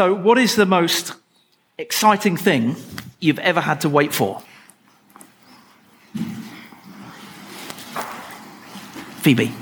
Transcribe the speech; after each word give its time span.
So, 0.00 0.14
what 0.14 0.38
is 0.38 0.56
the 0.56 0.64
most 0.64 1.12
exciting 1.76 2.38
thing 2.38 2.74
you've 3.18 3.38
ever 3.38 3.60
had 3.60 3.82
to 3.82 3.90
wait 3.90 4.14
for? 4.14 4.40
Phoebe. 9.20 9.52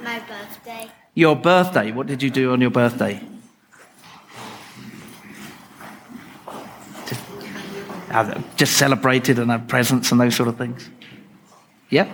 My 0.00 0.20
birthday. 0.20 0.88
Your 1.14 1.34
birthday. 1.34 1.90
What 1.90 2.06
did 2.06 2.22
you 2.22 2.30
do 2.30 2.52
on 2.52 2.60
your 2.60 2.70
birthday? 2.70 3.20
Just, 7.08 7.20
uh, 8.12 8.40
just 8.54 8.76
celebrated 8.76 9.40
and 9.40 9.50
had 9.50 9.68
presents 9.68 10.12
and 10.12 10.20
those 10.20 10.36
sort 10.36 10.48
of 10.48 10.56
things. 10.56 10.88
Yeah? 11.90 12.06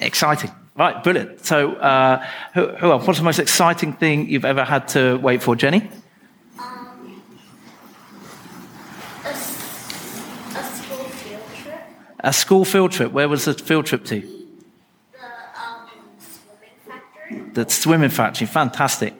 Exciting. 0.00 0.50
Right, 0.76 1.04
brilliant. 1.04 1.46
So, 1.46 1.74
uh, 1.74 2.26
who, 2.52 2.66
who 2.66 2.90
else? 2.90 3.06
What's 3.06 3.20
the 3.20 3.24
most 3.24 3.38
exciting 3.38 3.92
thing 3.92 4.28
you've 4.28 4.44
ever 4.44 4.64
had 4.64 4.88
to 4.88 5.18
wait 5.18 5.40
for, 5.40 5.54
Jenny? 5.54 5.88
Um, 6.58 7.22
a, 9.24 9.28
s- 9.28 10.56
a 10.56 10.62
school 10.62 11.04
field 11.04 11.42
trip. 11.62 11.80
A 12.22 12.32
school 12.32 12.64
field 12.64 12.92
trip. 12.92 13.12
Where 13.12 13.28
was 13.28 13.46
the 13.46 13.54
field 13.54 13.86
trip 13.86 14.04
to? 14.06 14.20
The 14.20 15.18
um, 15.56 15.88
swimming 16.18 16.76
factory. 16.86 17.50
The 17.54 17.68
swimming 17.68 18.10
factory. 18.10 18.46
Fantastic. 18.46 19.14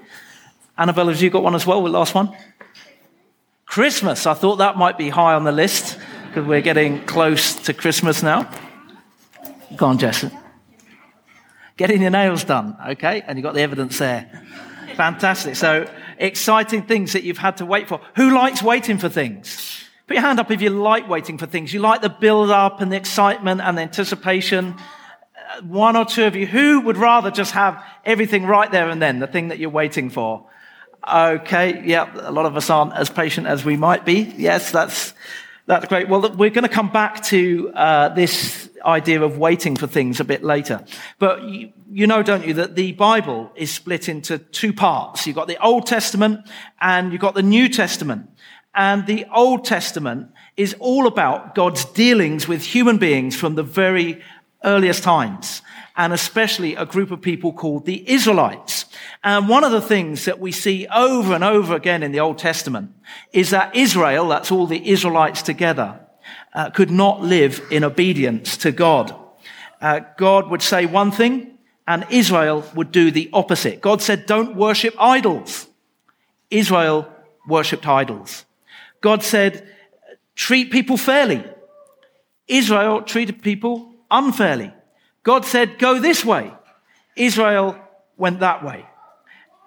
Annabelle, 0.77 1.09
have 1.09 1.21
you 1.21 1.31
got 1.31 1.43
one 1.43 1.55
as 1.55 1.67
well? 1.67 1.83
The 1.83 1.91
last 1.91 2.15
one? 2.15 2.37
Christmas. 3.67 4.27
I 4.27 4.35
thought 4.35 4.57
that 4.57 4.77
might 4.77 4.99
be 4.99 5.09
high 5.09 5.35
on 5.35 5.45
the 5.45 5.53
list 5.53 5.99
because 6.29 6.47
we're 6.47 6.61
getting 6.61 7.05
close 7.07 7.55
to 7.55 7.73
Christmas 7.75 8.23
now. 8.23 8.51
Go 9.77 9.87
on, 9.87 9.99
Jess. 9.99 10.25
Getting 11.77 12.03
your 12.03 12.11
nails 12.11 12.45
done, 12.45 12.77
okay? 12.91 13.23
And 13.27 13.39
you've 13.39 13.45
got 13.45 13.55
the 13.55 13.63
evidence 13.63 13.99
there. 13.99 14.45
Fantastic. 14.97 15.57
So, 15.57 15.89
exciting 16.19 16.83
things 16.83 17.15
that 17.15 17.23
you've 17.23 17.39
had 17.39 17.57
to 17.59 17.67
wait 17.67 17.89
for. 17.89 18.01
Who 18.17 18.35
likes 18.35 18.63
waiting 18.63 18.99
for 18.99 19.09
things? 19.09 19.80
Put 20.11 20.17
your 20.17 20.27
hand 20.27 20.41
up 20.41 20.51
if 20.51 20.61
you 20.61 20.71
like 20.71 21.09
waiting 21.09 21.39
for 21.39 21.47
things. 21.47 21.73
You 21.73 21.79
like 21.79 22.03
the 22.03 22.09
build 22.09 22.51
up 22.51 22.81
and 22.81 22.91
the 22.91 22.97
excitement 22.97 23.61
and 23.61 23.79
the 23.79 23.83
anticipation. 23.83 24.75
Uh, 24.75 25.63
One 25.63 25.95
or 25.95 26.05
two 26.05 26.25
of 26.25 26.35
you, 26.35 26.49
who 26.49 26.81
would 26.81 26.97
rather 26.97 27.31
just 27.31 27.53
have 27.53 27.81
everything 28.05 28.45
right 28.45 28.69
there 28.73 28.89
and 28.89 29.01
then, 29.01 29.21
the 29.21 29.29
thing 29.29 29.51
that 29.51 29.61
you're 29.61 29.71
waiting 29.71 30.11
for? 30.11 30.49
Okay, 31.09 31.85
yeah, 31.87 32.13
a 32.27 32.33
lot 32.33 32.45
of 32.45 32.57
us 32.57 32.69
aren't 32.71 32.93
as 32.95 33.09
patient 33.09 33.47
as 33.47 33.65
we 33.65 33.77
might 33.77 34.05
be. 34.05 34.35
Yes, 34.37 34.73
that's, 34.73 35.15
that's 35.67 35.87
great. 35.87 36.09
Well, 36.09 36.23
we're 36.23 36.51
going 36.51 36.67
to 36.67 36.69
come 36.69 36.91
back 36.91 37.23
to 37.27 37.71
uh, 37.73 38.09
this 38.09 38.69
idea 38.85 39.23
of 39.23 39.39
waiting 39.39 39.77
for 39.77 39.87
things 39.87 40.19
a 40.19 40.25
bit 40.25 40.43
later. 40.43 40.85
But 41.21 41.45
you, 41.45 41.73
you 41.89 42.09
know, 42.09 42.25
don't 42.25 42.45
you, 42.45 42.55
that 42.55 42.75
the 42.75 42.91
Bible 42.95 43.53
is 43.55 43.71
split 43.71 44.09
into 44.09 44.39
two 44.39 44.73
parts. 44.73 45.25
You've 45.29 45.37
got 45.37 45.47
the 45.47 45.63
Old 45.63 45.87
Testament 45.87 46.49
and 46.81 47.13
you've 47.13 47.21
got 47.21 47.35
the 47.35 47.45
New 47.45 47.69
Testament. 47.69 48.29
And 48.75 49.07
the 49.07 49.27
Old 49.35 49.65
Testament 49.65 50.31
is 50.57 50.77
all 50.79 51.07
about 51.07 51.55
God's 51.55 51.85
dealings 51.85 52.47
with 52.47 52.63
human 52.63 52.99
beings 52.99 53.35
from 53.35 53.55
the 53.55 53.63
very 53.63 54.23
earliest 54.63 55.03
times, 55.03 55.63
and 55.97 56.13
especially 56.13 56.77
a 56.77 56.85
group 56.85 57.11
of 57.11 57.21
people 57.21 57.53
called 57.53 57.87
the 57.87 58.09
Israelites. 58.09 58.85
And 59.25 59.49
one 59.49 59.65
of 59.65 59.73
the 59.73 59.81
things 59.81 60.27
that 60.27 60.39
we 60.39 60.53
see 60.53 60.87
over 60.87 61.35
and 61.35 61.43
over 61.43 61.75
again 61.75 62.03
in 62.03 62.13
the 62.13 62.21
Old 62.21 62.39
Testament 62.39 62.93
is 63.33 63.51
that 63.51 63.75
Israel, 63.75 64.29
that's 64.29 64.53
all 64.53 64.67
the 64.67 64.91
Israelites 64.91 65.43
together, 65.43 66.01
uh, 66.55 66.71
could 66.71 66.91
not 66.91 67.23
live 67.23 67.61
in 67.71 67.85
obedience 67.85 68.57
to 68.59 68.71
God. 68.71 69.15
Uh, 69.81 70.01
God 70.19 70.51
would 70.51 70.63
say 70.63 70.87
one 70.87 71.11
thing, 71.11 71.59
and 71.89 72.07
Israel 72.11 72.65
would 72.75 72.93
do 72.93 73.11
the 73.11 73.31
opposite. 73.33 73.81
God 73.81 74.03
said, 74.03 74.27
don't 74.27 74.55
worship 74.57 74.95
idols. 74.99 75.67
Israel 76.51 77.11
worshipped 77.49 77.87
idols. 77.87 78.45
God 79.01 79.23
said, 79.23 79.67
treat 80.35 80.71
people 80.71 80.97
fairly. 80.97 81.45
Israel 82.49 83.03
treated 83.03 83.43
people 83.43 83.95
unfairly. 84.11 84.73
God 85.23 85.45
said, 85.45 85.79
go 85.79 86.01
this 86.01 86.25
way. 86.25 86.53
Israel 87.17 87.77
went 88.17 88.41
that 88.41 88.65
way. 88.65 88.87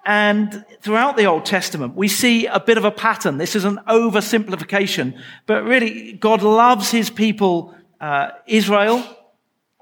And 0.04 0.64
throughout 0.82 1.16
the 1.16 1.24
Old 1.24 1.46
Testament, 1.46 1.96
we 1.96 2.08
see 2.08 2.46
a 2.46 2.60
bit 2.60 2.76
of 2.76 2.84
a 2.84 2.90
pattern. 2.90 3.38
This 3.38 3.56
is 3.56 3.64
an 3.64 3.80
oversimplification, 3.88 5.18
but 5.46 5.64
really, 5.64 6.12
God 6.12 6.42
loves 6.42 6.90
his 6.90 7.08
people, 7.08 7.74
uh, 8.00 8.30
Israel. 8.46 9.02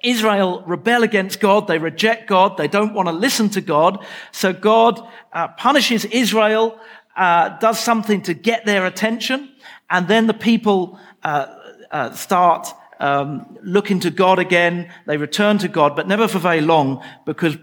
Israel 0.04 0.64
rebel 0.66 1.02
against 1.04 1.40
God. 1.40 1.66
They 1.66 1.78
reject 1.78 2.28
God. 2.28 2.56
They 2.56 2.68
don't 2.68 2.92
want 2.92 3.08
to 3.08 3.12
listen 3.12 3.50
to 3.50 3.60
God. 3.60 4.04
So 4.32 4.52
God 4.52 5.00
uh, 5.32 5.48
punishes 5.48 6.04
Israel, 6.04 6.78
uh, 7.16 7.50
does 7.58 7.78
something 7.78 8.22
to 8.22 8.34
get 8.34 8.64
their 8.64 8.86
attention, 8.86 9.50
and 9.90 10.08
then 10.08 10.26
the 10.26 10.34
people 10.34 10.98
uh, 11.22 11.46
uh, 11.90 12.12
start 12.12 12.68
um, 13.00 13.58
looking 13.62 14.00
to 14.00 14.10
God 14.10 14.38
again. 14.38 14.90
They 15.06 15.16
return 15.16 15.58
to 15.58 15.68
God, 15.68 15.96
but 15.96 16.08
never 16.08 16.28
for 16.28 16.38
very 16.38 16.60
long, 16.60 17.04
because 17.26 17.56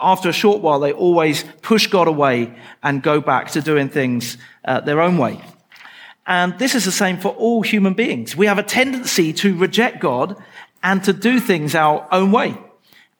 after 0.00 0.28
a 0.28 0.32
short 0.32 0.60
while, 0.60 0.80
they 0.80 0.92
always 0.92 1.44
push 1.62 1.86
God 1.86 2.08
away 2.08 2.54
and 2.82 3.02
go 3.02 3.20
back 3.20 3.50
to 3.52 3.60
doing 3.60 3.88
things 3.88 4.38
uh, 4.64 4.80
their 4.80 5.00
own 5.00 5.18
way. 5.18 5.40
And 6.26 6.58
this 6.58 6.74
is 6.74 6.84
the 6.84 6.92
same 6.92 7.18
for 7.18 7.30
all 7.30 7.62
human 7.62 7.94
beings. 7.94 8.36
We 8.36 8.46
have 8.46 8.58
a 8.58 8.62
tendency 8.62 9.32
to 9.34 9.56
reject 9.56 10.00
God 10.00 10.36
and 10.82 11.02
to 11.04 11.12
do 11.12 11.40
things 11.40 11.74
our 11.74 12.06
own 12.12 12.32
way. 12.32 12.56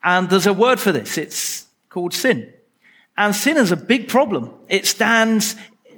And 0.03 0.29
there's 0.29 0.45
a 0.47 0.53
word 0.53 0.79
for 0.79 0.91
this. 0.91 1.17
It's 1.17 1.65
called 1.89 2.13
sin. 2.13 2.53
And 3.19 3.35
sin 3.35 3.57
is 3.57 3.73
a 3.73 3.75
big 3.75 4.07
problem. 4.07 4.49
It 4.69 4.87
stands 4.87 5.57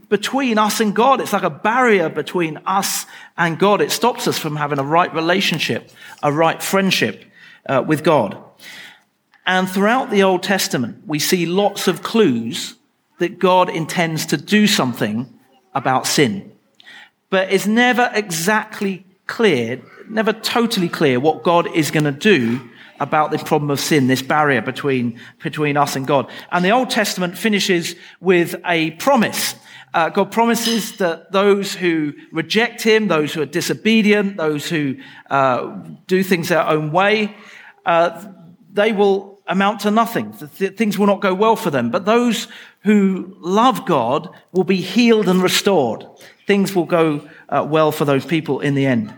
between 0.09 0.57
us 0.57 0.79
and 0.79 0.95
God. 0.95 1.21
It's 1.21 1.33
like 1.33 1.43
a 1.43 1.51
barrier 1.51 2.09
between 2.09 2.57
us 2.65 3.05
and 3.37 3.59
God. 3.59 3.79
It 3.79 3.91
stops 3.91 4.27
us 4.27 4.39
from 4.39 4.55
having 4.55 4.79
a 4.79 4.83
right 4.83 5.13
relationship, 5.13 5.91
a 6.23 6.33
right 6.33 6.61
friendship 6.61 7.23
uh, 7.67 7.83
with 7.87 8.03
God. 8.03 8.43
And 9.45 9.69
throughout 9.69 10.09
the 10.09 10.23
Old 10.23 10.41
Testament, 10.41 11.03
we 11.05 11.19
see 11.19 11.45
lots 11.45 11.87
of 11.87 12.01
clues 12.01 12.73
that 13.19 13.37
God 13.37 13.69
intends 13.69 14.25
to 14.25 14.37
do 14.37 14.65
something 14.65 15.31
about 15.75 16.07
sin. 16.07 16.51
But 17.29 17.53
it's 17.53 17.67
never 17.67 18.09
exactly 18.15 19.05
clear, 19.27 19.79
never 20.09 20.33
totally 20.33 20.89
clear 20.89 21.19
what 21.19 21.43
God 21.43 21.67
is 21.75 21.91
going 21.91 22.05
to 22.05 22.11
do 22.11 22.67
about 23.01 23.31
this 23.31 23.41
problem 23.43 23.71
of 23.71 23.79
sin, 23.79 24.07
this 24.07 24.21
barrier 24.21 24.61
between, 24.61 25.19
between 25.41 25.75
us 25.75 25.95
and 25.95 26.05
God. 26.05 26.29
And 26.51 26.63
the 26.63 26.69
Old 26.69 26.91
Testament 26.91 27.35
finishes 27.37 27.95
with 28.21 28.55
a 28.63 28.91
promise. 28.91 29.55
Uh, 29.93 30.09
God 30.09 30.31
promises 30.31 30.97
that 30.97 31.31
those 31.31 31.73
who 31.73 32.13
reject 32.31 32.83
Him, 32.83 33.07
those 33.07 33.33
who 33.33 33.41
are 33.41 33.47
disobedient, 33.47 34.37
those 34.37 34.69
who 34.69 34.97
uh, 35.29 35.75
do 36.05 36.23
things 36.23 36.47
their 36.49 36.65
own 36.65 36.91
way, 36.91 37.35
uh, 37.85 38.23
they 38.71 38.93
will 38.93 39.41
amount 39.47 39.81
to 39.81 39.91
nothing. 39.91 40.33
Th- 40.57 40.77
things 40.77 40.97
will 40.97 41.07
not 41.07 41.21
go 41.21 41.33
well 41.33 41.55
for 41.55 41.71
them. 41.71 41.89
But 41.89 42.05
those 42.05 42.47
who 42.83 43.35
love 43.39 43.85
God 43.85 44.29
will 44.51 44.63
be 44.63 44.79
healed 44.79 45.27
and 45.27 45.41
restored. 45.41 46.05
Things 46.45 46.75
will 46.75 46.85
go 46.85 47.27
uh, 47.49 47.65
well 47.67 47.91
for 47.91 48.05
those 48.05 48.25
people 48.25 48.59
in 48.59 48.75
the 48.75 48.85
end. 48.85 49.13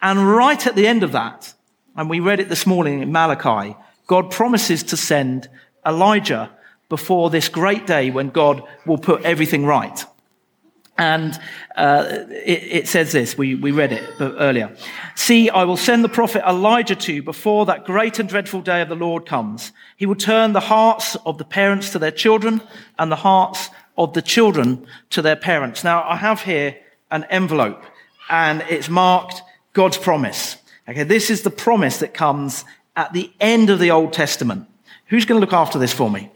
And 0.00 0.28
right 0.28 0.66
at 0.66 0.74
the 0.74 0.86
end 0.86 1.02
of 1.02 1.12
that, 1.12 1.54
and 1.98 2.08
we 2.08 2.20
read 2.20 2.38
it 2.38 2.48
this 2.48 2.64
morning 2.64 3.02
in 3.02 3.10
Malachi, 3.10 3.76
God 4.06 4.30
promises 4.30 4.84
to 4.84 4.96
send 4.96 5.48
Elijah 5.84 6.48
before 6.88 7.28
this 7.28 7.48
great 7.48 7.88
day 7.88 8.10
when 8.10 8.30
God 8.30 8.62
will 8.86 8.98
put 8.98 9.24
everything 9.24 9.66
right. 9.66 10.04
And 10.96 11.38
uh, 11.76 12.24
it, 12.30 12.62
it, 12.62 12.88
says 12.88 13.10
this, 13.10 13.36
we, 13.36 13.56
we 13.56 13.72
read 13.72 13.90
it 13.90 14.08
earlier. 14.20 14.76
See, 15.16 15.50
I 15.50 15.64
will 15.64 15.76
send 15.76 16.04
the 16.04 16.08
prophet 16.08 16.48
Elijah 16.48 16.94
to 16.94 17.12
you 17.12 17.22
before 17.22 17.66
that 17.66 17.84
great 17.84 18.20
and 18.20 18.28
dreadful 18.28 18.60
day 18.60 18.80
of 18.80 18.88
the 18.88 18.94
Lord 18.94 19.26
comes. 19.26 19.72
He 19.96 20.06
will 20.06 20.14
turn 20.14 20.52
the 20.52 20.60
hearts 20.60 21.16
of 21.26 21.38
the 21.38 21.44
parents 21.44 21.90
to 21.90 21.98
their 21.98 22.12
children 22.12 22.62
and 22.96 23.10
the 23.10 23.16
hearts 23.16 23.70
of 23.96 24.14
the 24.14 24.22
children 24.22 24.86
to 25.10 25.20
their 25.20 25.36
parents. 25.36 25.82
Now, 25.82 26.04
I 26.04 26.14
have 26.14 26.42
here 26.42 26.76
an 27.10 27.24
envelope 27.24 27.82
and 28.30 28.64
it's 28.68 28.88
marked 28.88 29.42
God's 29.72 29.98
promise. 29.98 30.58
Okay, 30.88 31.02
this 31.02 31.28
is 31.28 31.42
the 31.42 31.50
promise 31.50 31.98
that 31.98 32.14
comes 32.14 32.64
at 32.96 33.12
the 33.12 33.30
end 33.40 33.68
of 33.68 33.78
the 33.78 33.90
Old 33.90 34.14
Testament. 34.14 34.66
Who's 35.06 35.26
going 35.26 35.38
to 35.38 35.44
look 35.44 35.52
after 35.52 35.78
this 35.78 35.92
for 35.92 36.10
me? 36.10 36.30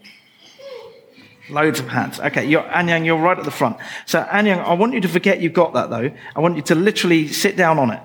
Loads 1.49 1.79
of 1.79 1.87
hands. 1.87 2.19
Okay, 2.19 2.45
you're, 2.45 2.61
Anyang, 2.61 3.03
you're 3.03 3.17
right 3.17 3.37
at 3.37 3.45
the 3.45 3.51
front. 3.51 3.77
So, 4.05 4.23
Anyang, 4.23 4.63
I 4.63 4.73
want 4.73 4.93
you 4.93 5.01
to 5.01 5.07
forget 5.07 5.41
you've 5.41 5.53
got 5.53 5.73
that 5.73 5.89
though. 5.89 6.11
I 6.35 6.39
want 6.39 6.55
you 6.55 6.61
to 6.63 6.75
literally 6.75 7.27
sit 7.27 7.57
down 7.57 7.79
on 7.79 7.91
it. 7.91 8.01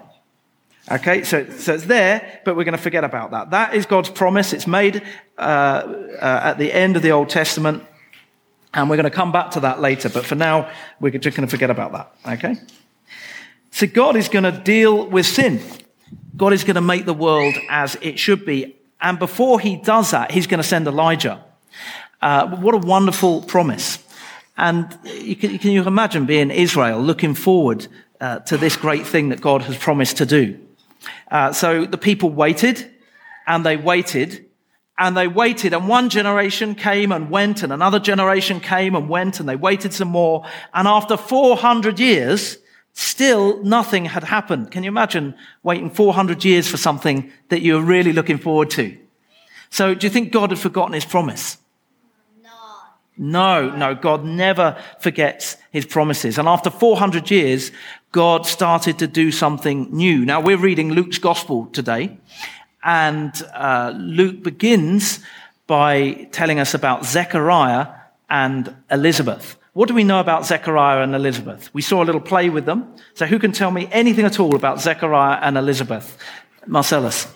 Okay, 0.90 1.22
so, 1.22 1.48
so 1.50 1.74
it's 1.74 1.84
there, 1.84 2.40
but 2.46 2.56
we're 2.56 2.64
going 2.64 2.76
to 2.76 2.82
forget 2.82 3.04
about 3.04 3.32
that. 3.32 3.50
That 3.50 3.74
is 3.74 3.84
God's 3.84 4.08
promise. 4.08 4.54
It's 4.54 4.66
made 4.66 5.02
uh, 5.36 5.40
uh, 5.40 6.40
at 6.44 6.58
the 6.58 6.72
end 6.72 6.96
of 6.96 7.02
the 7.02 7.12
Old 7.12 7.28
Testament, 7.28 7.84
and 8.72 8.88
we're 8.88 8.96
going 8.96 9.04
to 9.04 9.10
come 9.10 9.32
back 9.32 9.50
to 9.52 9.60
that 9.60 9.80
later. 9.80 10.08
But 10.08 10.24
for 10.24 10.34
now, 10.34 10.70
we're 10.98 11.10
just 11.10 11.36
going 11.36 11.46
to 11.46 11.50
forget 11.50 11.70
about 11.70 11.92
that. 11.92 12.38
Okay? 12.38 12.56
So, 13.70 13.86
God 13.86 14.16
is 14.16 14.30
going 14.30 14.44
to 14.44 14.52
deal 14.52 15.06
with 15.06 15.26
sin. 15.26 15.60
God 16.37 16.52
is 16.52 16.64
going 16.64 16.76
to 16.76 16.81
make 16.81 17.05
the 17.05 17.14
world 17.14 17.55
as 17.69 17.96
it 18.00 18.19
should 18.19 18.44
be. 18.44 18.76
And 19.00 19.19
before 19.19 19.60
he 19.60 19.76
does 19.76 20.10
that, 20.12 20.31
he's 20.31 20.46
going 20.46 20.62
to 20.62 20.69
send 20.69 20.87
Elijah. 20.87 21.44
Uh, 22.20 22.56
what 22.56 22.75
a 22.75 22.78
wonderful 22.78 23.43
promise. 23.43 23.99
And 24.56 24.99
you 25.05 25.37
can, 25.37 25.58
can 25.58 25.70
you 25.70 25.84
imagine 25.84 26.26
being 26.26 26.50
Israel 26.50 27.00
looking 27.00 27.34
forward 27.34 27.87
uh, 28.20 28.40
to 28.40 28.56
this 28.56 28.76
great 28.76 29.06
thing 29.06 29.28
that 29.28 29.40
God 29.40 29.62
has 29.62 29.76
promised 29.76 30.16
to 30.19 30.26
do? 30.26 30.58
Uh, 31.31 31.52
so 31.52 31.84
the 31.84 31.99
people 31.99 32.31
waited 32.31 32.90
and 33.46 33.64
they 33.64 33.76
waited 33.76 34.46
and 34.99 35.16
they 35.16 35.28
waited 35.28 35.72
and 35.72 35.88
one 35.88 36.08
generation 36.08 36.75
came 36.75 37.12
and 37.12 37.31
went 37.31 37.62
and 37.62 37.72
another 37.72 38.00
generation 38.00 38.58
came 38.58 38.96
and 38.96 39.08
went 39.08 39.38
and 39.38 39.49
they 39.49 39.54
waited 39.54 39.93
some 39.93 40.08
more. 40.08 40.44
And 40.75 40.88
after 40.88 41.16
400 41.16 42.00
years, 42.00 42.58
still 42.98 43.62
nothing 43.62 44.06
had 44.06 44.24
happened. 44.24 44.72
Can 44.72 44.82
you 44.82 44.88
imagine 44.88 45.34
waiting 45.62 45.88
400 45.88 46.44
years 46.44 46.66
for 46.66 46.76
something 46.76 47.30
that 47.48 47.62
you 47.62 47.74
were 47.74 47.82
really 47.82 48.12
looking 48.12 48.38
forward 48.38 48.70
to? 48.70 48.98
So 49.70 49.94
do 49.94 50.06
you 50.06 50.10
think 50.10 50.32
God 50.32 50.50
had 50.50 50.58
forgotten 50.58 50.94
his 50.94 51.04
promise? 51.04 51.58
No, 53.16 53.70
no, 53.70 53.94
God 53.94 54.24
never 54.24 54.76
forgets 55.00 55.56
his 55.70 55.84
promises. 55.86 56.38
And 56.38 56.48
after 56.48 56.70
400 56.70 57.30
years, 57.30 57.72
God 58.10 58.46
started 58.46 58.98
to 58.98 59.06
do 59.06 59.30
something 59.30 59.88
new. 59.90 60.24
Now 60.24 60.40
we're 60.40 60.56
reading 60.56 60.90
Luke's 60.90 61.18
gospel 61.18 61.66
today, 61.66 62.18
and 62.82 63.32
uh, 63.54 63.92
Luke 63.96 64.42
begins 64.42 65.20
by 65.66 66.28
telling 66.32 66.58
us 66.58 66.74
about 66.74 67.04
Zechariah 67.04 67.88
and 68.30 68.74
Elizabeth. 68.90 69.56
What 69.78 69.86
do 69.86 69.94
we 69.94 70.02
know 70.02 70.19
about 70.19 70.44
Zechariah 70.44 71.04
and 71.04 71.14
Elizabeth? 71.14 71.72
We 71.72 71.82
saw 71.82 72.02
a 72.02 72.04
little 72.04 72.20
play 72.20 72.50
with 72.50 72.64
them. 72.64 72.96
So 73.14 73.26
who 73.26 73.38
can 73.38 73.52
tell 73.52 73.70
me 73.70 73.88
anything 73.92 74.25
at 74.25 74.40
all 74.40 74.56
about 74.56 74.80
Zechariah 74.80 75.38
and 75.40 75.56
Elizabeth? 75.56 76.19
Marcellus. 76.66 77.28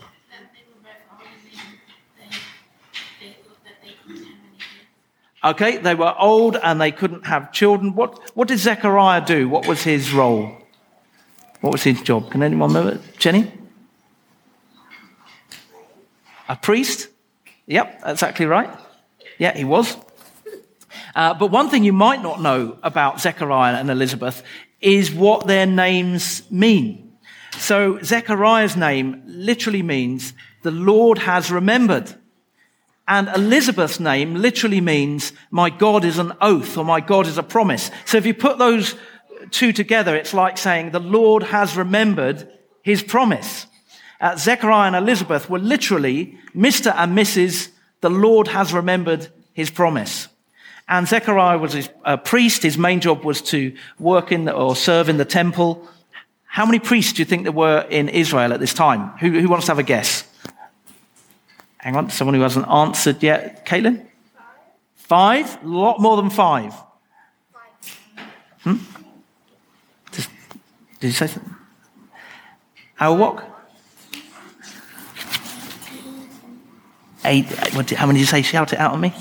Okay, 5.45 5.77
they 5.77 5.95
were 5.95 6.13
old 6.19 6.57
and 6.57 6.81
they 6.81 6.91
couldn't 6.91 7.27
have 7.27 7.53
children. 7.53 7.95
What, 7.95 8.19
what 8.35 8.49
did 8.49 8.59
Zechariah 8.59 9.25
do? 9.25 9.49
What 9.49 9.69
was 9.69 9.85
his 9.85 10.13
role? 10.13 10.51
What 11.61 11.71
was 11.71 11.85
his 11.85 12.03
job? 12.03 12.33
Can 12.33 12.43
anyone 12.43 12.75
remember? 12.75 13.01
Jenny? 13.19 13.53
A 16.49 16.57
priest? 16.57 17.07
Yep, 17.67 18.01
exactly 18.05 18.47
right. 18.47 18.71
Yeah, 19.39 19.57
he 19.57 19.63
was. 19.63 19.97
Uh, 21.15 21.35
but 21.35 21.51
one 21.51 21.69
thing 21.69 21.85
you 21.85 21.93
might 21.93 22.23
not 22.23 22.41
know 22.41 22.79
about 22.83 23.21
Zechariah 23.21 23.77
and 23.77 23.91
Elizabeth 23.91 24.43
is 24.81 25.13
what 25.13 25.47
their 25.47 25.67
names 25.67 26.51
mean. 26.51 27.13
So 27.59 28.01
Zechariah's 28.03 28.77
name 28.77 29.23
literally 29.27 29.83
means 29.83 30.33
the 30.63 30.71
Lord 30.71 31.19
has 31.19 31.51
remembered. 31.51 32.15
And 33.07 33.29
Elizabeth's 33.29 34.01
name 34.01 34.37
literally 34.37 34.81
means 34.81 35.33
my 35.51 35.71
God 35.71 36.05
is 36.05 36.19
an 36.19 36.33
oath 36.41 36.77
or 36.77 36.85
my 36.85 37.01
God 37.01 37.27
is 37.27 37.39
a 37.39 37.43
promise. 37.43 37.91
So 38.05 38.17
if 38.17 38.27
you 38.27 38.35
put 38.35 38.59
those 38.59 38.95
two 39.51 39.73
together, 39.73 40.17
it's 40.17 40.33
like 40.33 40.57
saying 40.57 40.91
the 40.91 41.01
Lord 41.01 41.43
has 41.43 41.77
remembered 41.77 42.49
his 42.83 43.03
promise. 43.03 43.67
Uh, 44.21 44.37
Zechariah 44.37 44.87
and 44.87 44.97
Elizabeth 44.97 45.51
were 45.51 45.59
literally 45.59 46.39
Mr. 46.55 46.95
and 46.97 47.17
Mrs. 47.17 47.71
The 48.01 48.11
Lord 48.11 48.49
has 48.49 48.73
remembered 48.73 49.29
his 49.53 49.71
promise. 49.71 50.29
And 50.93 51.09
Zechariah 51.09 51.57
was 51.57 51.89
a 52.05 52.19
priest. 52.19 52.63
His 52.65 52.77
main 52.77 53.01
job 53.01 53.25
was 53.25 53.41
to 53.45 53.75
work 53.99 54.31
in 54.31 54.47
or 54.47 54.77
serve 54.77 55.09
in 55.09 55.17
the 55.17 55.25
temple. 55.25 55.89
How 56.45 56.67
many 56.67 56.79
priests 56.81 57.15
do 57.15 57.23
you 57.23 57.25
think 57.25 57.45
there 57.45 57.51
were 57.51 57.87
in 57.89 58.11
Israel 58.11 58.53
at 58.53 58.61
this 58.61 58.75
time? 58.75 59.09
Who, 59.21 59.41
who 59.41 59.49
wants 59.49 59.65
to 59.67 59.71
have 59.71 59.79
a 59.79 59.83
guess? 59.83 60.29
Hang 61.79 61.97
on, 61.97 62.11
someone 62.11 62.35
who 62.35 62.43
hasn't 62.43 62.69
answered 62.69 63.23
yet. 63.23 63.65
Caitlin? 63.65 64.07
Five? 64.97 65.65
A 65.65 65.67
lot 65.67 65.99
more 65.99 66.19
than 66.19 66.29
five. 66.29 66.75
Hmm? 68.61 68.77
Did 70.11 70.27
you 71.01 71.13
say 71.13 71.27
something? 71.27 71.57
Our 73.01 73.17
walk? 73.17 73.45
Eight, 77.25 77.47
how 77.47 78.07
many 78.07 78.19
did 78.19 78.21
you 78.21 78.27
say? 78.27 78.43
Shout 78.43 78.75
it 78.75 78.79
out 78.79 78.93
on 78.93 79.01
me. 79.01 79.15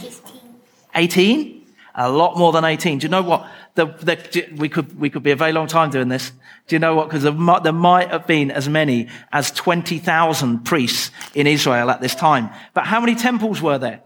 18? 0.93 1.60
A 1.95 2.09
lot 2.09 2.37
more 2.37 2.51
than 2.51 2.63
18. 2.63 2.99
Do 2.99 3.05
you 3.05 3.09
know 3.09 3.21
what? 3.21 3.47
The, 3.75 3.85
the, 3.85 4.49
we, 4.55 4.69
could, 4.69 4.97
we 4.99 5.09
could 5.09 5.23
be 5.23 5.31
a 5.31 5.35
very 5.35 5.51
long 5.51 5.67
time 5.67 5.89
doing 5.89 6.07
this. 6.07 6.31
Do 6.67 6.75
you 6.75 6.79
know 6.79 6.95
what? 6.95 7.09
Because 7.09 7.23
there, 7.23 7.59
there 7.63 7.73
might 7.73 8.09
have 8.09 8.25
been 8.27 8.49
as 8.51 8.69
many 8.69 9.09
as 9.31 9.51
20,000 9.51 10.59
priests 10.59 11.11
in 11.33 11.47
Israel 11.47 11.89
at 11.89 11.99
this 11.99 12.15
time. 12.15 12.49
But 12.73 12.85
how 12.85 12.99
many 13.01 13.15
temples 13.15 13.61
were 13.61 13.77
there? 13.77 14.01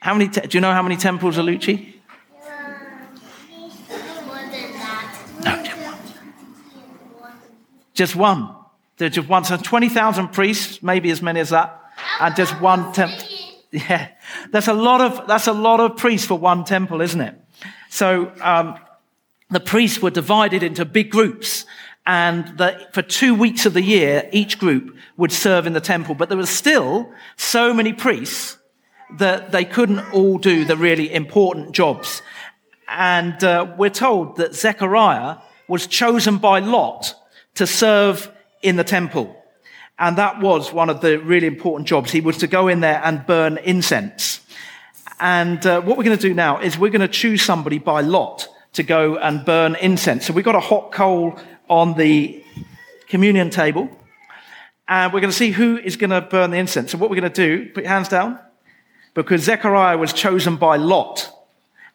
How 0.00 0.14
many, 0.14 0.28
te- 0.28 0.46
do 0.46 0.56
you 0.56 0.60
know 0.60 0.72
how 0.72 0.82
many 0.82 0.96
temples 0.96 1.38
are 1.38 1.42
Lucci? 1.42 1.94
No, 5.44 5.62
just 5.62 5.76
one. 5.76 5.98
Just 7.94 8.16
one. 8.16 8.54
There's 8.96 9.12
just 9.12 9.28
one. 9.28 9.44
So 9.44 9.56
20,000 9.56 10.28
priests, 10.28 10.82
maybe 10.82 11.10
as 11.10 11.22
many 11.22 11.40
as 11.40 11.50
that, 11.50 11.78
and 12.20 12.34
just 12.34 12.60
one 12.60 12.92
temple. 12.92 13.31
Yeah, 13.88 14.08
that's 14.50 14.68
a 14.68 14.74
lot 14.74 15.00
of 15.00 15.26
that's 15.26 15.46
a 15.46 15.52
lot 15.54 15.80
of 15.80 15.96
priests 15.96 16.26
for 16.26 16.38
one 16.38 16.64
temple, 16.64 17.00
isn't 17.00 17.20
it? 17.20 17.34
So 17.88 18.30
um, 18.42 18.78
the 19.48 19.60
priests 19.60 20.02
were 20.02 20.10
divided 20.10 20.62
into 20.62 20.84
big 20.84 21.10
groups, 21.10 21.64
and 22.04 22.46
the, 22.58 22.86
for 22.92 23.00
two 23.00 23.34
weeks 23.34 23.64
of 23.64 23.72
the 23.72 23.82
year, 23.82 24.28
each 24.30 24.58
group 24.58 24.94
would 25.16 25.32
serve 25.32 25.66
in 25.66 25.72
the 25.72 25.80
temple. 25.80 26.14
But 26.14 26.28
there 26.28 26.36
were 26.36 26.44
still 26.44 27.10
so 27.36 27.72
many 27.72 27.94
priests 27.94 28.58
that 29.18 29.52
they 29.52 29.64
couldn't 29.64 30.00
all 30.12 30.36
do 30.36 30.66
the 30.66 30.76
really 30.76 31.12
important 31.12 31.72
jobs. 31.72 32.20
And 32.88 33.42
uh, 33.42 33.74
we're 33.78 33.88
told 33.88 34.36
that 34.36 34.54
Zechariah 34.54 35.38
was 35.66 35.86
chosen 35.86 36.38
by 36.38 36.58
Lot 36.58 37.14
to 37.54 37.66
serve 37.66 38.30
in 38.62 38.76
the 38.76 38.84
temple. 38.84 39.41
And 39.98 40.16
that 40.18 40.40
was 40.40 40.72
one 40.72 40.90
of 40.90 41.00
the 41.00 41.18
really 41.18 41.46
important 41.46 41.88
jobs. 41.88 42.10
He 42.10 42.20
was 42.20 42.38
to 42.38 42.46
go 42.46 42.68
in 42.68 42.80
there 42.80 43.00
and 43.04 43.26
burn 43.26 43.58
incense. 43.58 44.40
And 45.20 45.64
uh, 45.64 45.80
what 45.80 45.96
we're 45.96 46.04
going 46.04 46.16
to 46.16 46.28
do 46.28 46.34
now 46.34 46.60
is 46.60 46.76
we're 46.76 46.90
going 46.90 47.00
to 47.02 47.08
choose 47.08 47.42
somebody 47.42 47.78
by 47.78 48.00
lot 48.00 48.48
to 48.72 48.82
go 48.82 49.16
and 49.16 49.44
burn 49.44 49.76
incense. 49.76 50.26
So 50.26 50.32
we've 50.32 50.44
got 50.44 50.56
a 50.56 50.60
hot 50.60 50.92
coal 50.92 51.38
on 51.68 51.94
the 51.94 52.42
communion 53.08 53.50
table. 53.50 53.88
And 54.88 55.12
we're 55.12 55.20
going 55.20 55.30
to 55.30 55.36
see 55.36 55.50
who 55.50 55.78
is 55.78 55.96
going 55.96 56.10
to 56.10 56.20
burn 56.20 56.50
the 56.50 56.58
incense. 56.58 56.90
So 56.90 56.98
what 56.98 57.08
we're 57.08 57.20
going 57.20 57.32
to 57.32 57.46
do, 57.46 57.70
put 57.70 57.84
your 57.84 57.92
hands 57.92 58.08
down, 58.08 58.38
because 59.14 59.42
Zechariah 59.42 59.96
was 59.96 60.12
chosen 60.12 60.56
by 60.56 60.76
lot. 60.76 61.30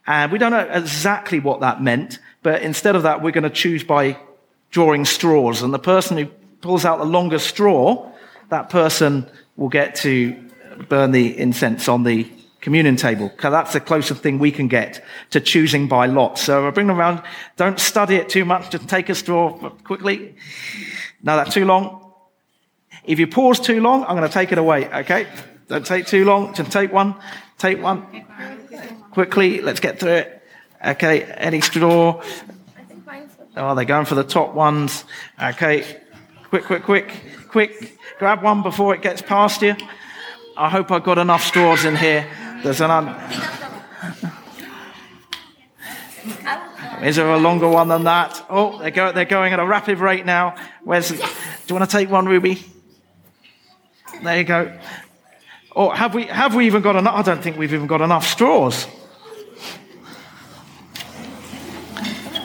And 0.06 0.32
we 0.32 0.38
don't 0.38 0.52
know 0.52 0.70
exactly 0.72 1.40
what 1.40 1.60
that 1.60 1.82
meant, 1.82 2.20
but 2.44 2.62
instead 2.62 2.96
of 2.96 3.04
that, 3.04 3.22
we're 3.22 3.32
going 3.32 3.44
to 3.44 3.50
choose 3.50 3.84
by 3.84 4.18
drawing 4.72 5.04
straws. 5.04 5.62
And 5.62 5.74
the 5.74 5.80
person 5.80 6.18
who 6.18 6.30
pulls 6.62 6.86
out 6.86 7.00
the 7.00 7.06
longer 7.06 7.40
straw, 7.40 8.12
that 8.50 8.70
person 8.70 9.30
will 9.56 9.70
get 9.70 9.96
to 9.96 10.36
burn 10.90 11.12
the 11.12 11.38
incense 11.38 11.88
on 11.88 12.04
the 12.04 12.30
communion 12.62 12.96
table. 12.96 13.30
Because 13.30 13.52
that's 13.52 13.74
the 13.74 13.80
closest 13.80 14.22
thing 14.22 14.40
we 14.40 14.52
can 14.52 14.68
get 14.68 15.04
to 15.32 15.40
choosing 15.40 15.88
by 15.88 16.06
lot. 16.06 16.38
So 16.38 16.68
I 16.68 16.72
bring 16.72 16.88
them 16.88 17.00
around. 17.00 17.22
Don't 17.56 17.80
study 17.80 18.16
it 18.16 18.30
too 18.30 18.46
much. 18.46 18.70
Just 18.70 18.88
take 18.88 19.10
a 19.10 19.16
straw 19.16 19.54
quickly. 19.84 20.36
No, 21.24 21.36
that's 21.36 21.54
too 21.54 21.66
long. 21.66 22.14
If 23.04 23.20
you 23.20 23.28
pause 23.28 23.60
too 23.60 23.82
long, 23.82 24.04
I'm 24.04 24.16
going 24.18 24.28
to 24.28 24.34
take 24.34 24.52
it 24.52 24.58
away. 24.58 24.88
Okay? 24.88 25.28
Don't 25.68 25.86
take 25.86 26.08
too 26.08 26.26
long. 26.26 26.54
Just 26.54 26.72
take 26.72 26.92
one. 26.92 27.16
Take 27.58 27.82
one. 27.82 28.06
Quickly. 29.12 29.62
Let's 29.62 29.80
get 29.80 30.00
through 30.00 30.14
it. 30.14 30.44
Okay. 30.86 31.24
Any 31.24 31.62
straw? 31.62 32.22
Oh, 33.56 33.76
they're 33.76 33.86
going 33.86 34.06
for 34.06 34.16
the 34.16 34.24
top 34.24 34.54
ones. 34.54 35.06
Okay. 35.42 36.02
Quick, 36.50 36.64
quick, 36.66 36.84
quick, 36.84 37.14
quick. 37.50 37.98
Grab 38.20 38.42
one 38.42 38.64
before 38.64 38.96
it 38.96 39.02
gets 39.02 39.22
past 39.22 39.62
you. 39.62 39.76
I 40.56 40.70
hope 40.70 40.92
I've 40.92 41.04
got 41.04 41.18
enough 41.18 41.44
straws 41.44 41.86
in 41.86 41.96
here. 41.96 42.26
There's 42.64 42.82
an 42.82 42.90
un- 42.90 43.16
Is 47.04 47.16
there 47.18 47.30
a 47.30 47.38
longer 47.38 47.68
one 47.68 47.90
than 47.90 48.06
that? 48.06 48.44
Oh, 48.50 48.80
they're, 48.80 48.92
go- 48.92 49.12
they're 49.12 49.26
going 49.26 49.54
at 49.54 49.60
a 49.60 49.66
rapid 49.66 50.00
rate 50.00 50.26
now. 50.26 50.56
Where's? 50.84 51.10
Do 51.10 51.16
you 51.68 51.76
want 51.76 51.90
to 51.90 51.98
take 51.98 52.10
one, 52.10 52.26
Ruby? 52.26 52.64
There 54.24 54.38
you 54.38 54.44
go. 54.44 54.80
Or 55.76 55.94
have 55.96 56.16
we? 56.16 56.24
Have 56.26 56.56
we 56.56 56.66
even 56.66 56.82
got 56.82 56.96
enough? 56.96 57.14
I 57.14 57.22
don't 57.22 57.44
think 57.44 57.58
we've 57.58 57.74
even 57.74 57.86
got 57.88 58.02
enough 58.02 58.26
straws. 58.26 58.88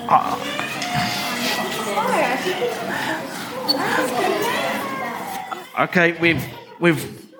Uh, 0.09 0.52
Okay, 5.79 6.13
we've 6.21 6.45
we've 6.81 7.33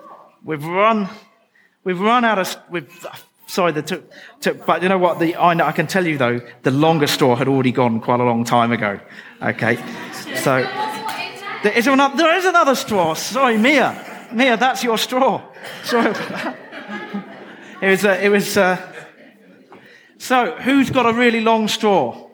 we've 0.43 0.65
run 0.65 1.09
we've 1.83 1.99
run 1.99 2.25
out 2.25 2.39
of 2.39 2.57
we've 2.69 3.05
sorry 3.47 3.71
the 3.71 3.81
took, 4.41 4.65
but 4.65 4.81
you 4.81 4.89
know 4.89 4.97
what 4.97 5.19
the 5.19 5.35
I, 5.35 5.53
know, 5.53 5.65
I 5.65 5.71
can 5.71 5.87
tell 5.87 6.05
you 6.05 6.17
though 6.17 6.41
the 6.63 6.71
longest 6.71 7.13
straw 7.15 7.35
had 7.35 7.47
already 7.47 7.71
gone 7.71 7.99
quite 7.99 8.19
a 8.19 8.23
long 8.23 8.43
time 8.43 8.71
ago. 8.71 8.99
Okay, 9.41 9.75
so 10.37 10.67
there 11.63 11.77
is 11.77 11.87
another 11.87 12.17
there 12.17 12.35
is 12.37 12.45
another 12.45 12.75
straw. 12.75 13.13
Sorry, 13.13 13.57
Mia, 13.57 14.29
Mia, 14.33 14.57
that's 14.57 14.83
your 14.83 14.97
straw. 14.97 15.41
Sorry. 15.83 16.13
It 17.81 17.89
was 17.89 18.05
uh, 18.05 18.19
it 18.21 18.29
was. 18.29 18.57
Uh, 18.57 18.77
So, 20.23 20.55
who's 20.55 20.89
got 20.89 21.05
a 21.05 21.11
really 21.11 21.41
long 21.41 21.67
straw? 21.67 22.29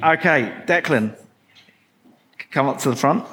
Okay, 0.00 0.52
Declan, 0.64 1.16
come 2.52 2.68
up 2.68 2.78
to 2.82 2.90
the 2.90 2.94
front. 2.94 3.24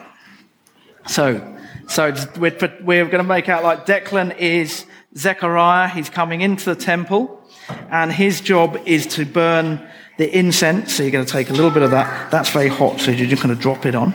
So, 1.08 1.56
so 1.88 2.14
we're, 2.38 2.58
we're 2.82 3.06
going 3.06 3.24
to 3.24 3.24
make 3.24 3.50
out 3.50 3.64
like 3.64 3.86
Declan 3.86 4.38
is 4.38 4.86
Zechariah. 5.18 5.90
He's 5.90 6.10
coming 6.10 6.42
into 6.42 6.66
the 6.66 6.76
temple, 6.76 7.42
and 7.90 8.12
his 8.12 8.42
job 8.42 8.80
is 8.86 9.06
to 9.08 9.26
burn 9.26 9.86
the 10.18 10.36
incense. 10.38 10.96
So 10.96 11.04
you're 11.04 11.12
going 11.12 11.26
to 11.26 11.32
take 11.32 11.50
a 11.50 11.54
little 11.54 11.72
bit 11.72 11.84
of 11.84 11.92
that. 11.92 12.32
That's 12.32 12.50
very 12.50 12.70
hot, 12.70 13.00
so 13.00 13.12
you're 13.12 13.28
just 13.28 13.44
going 13.44 13.56
to 13.56 13.62
drop 13.62 13.86
it 13.86 13.96
on. 13.96 14.14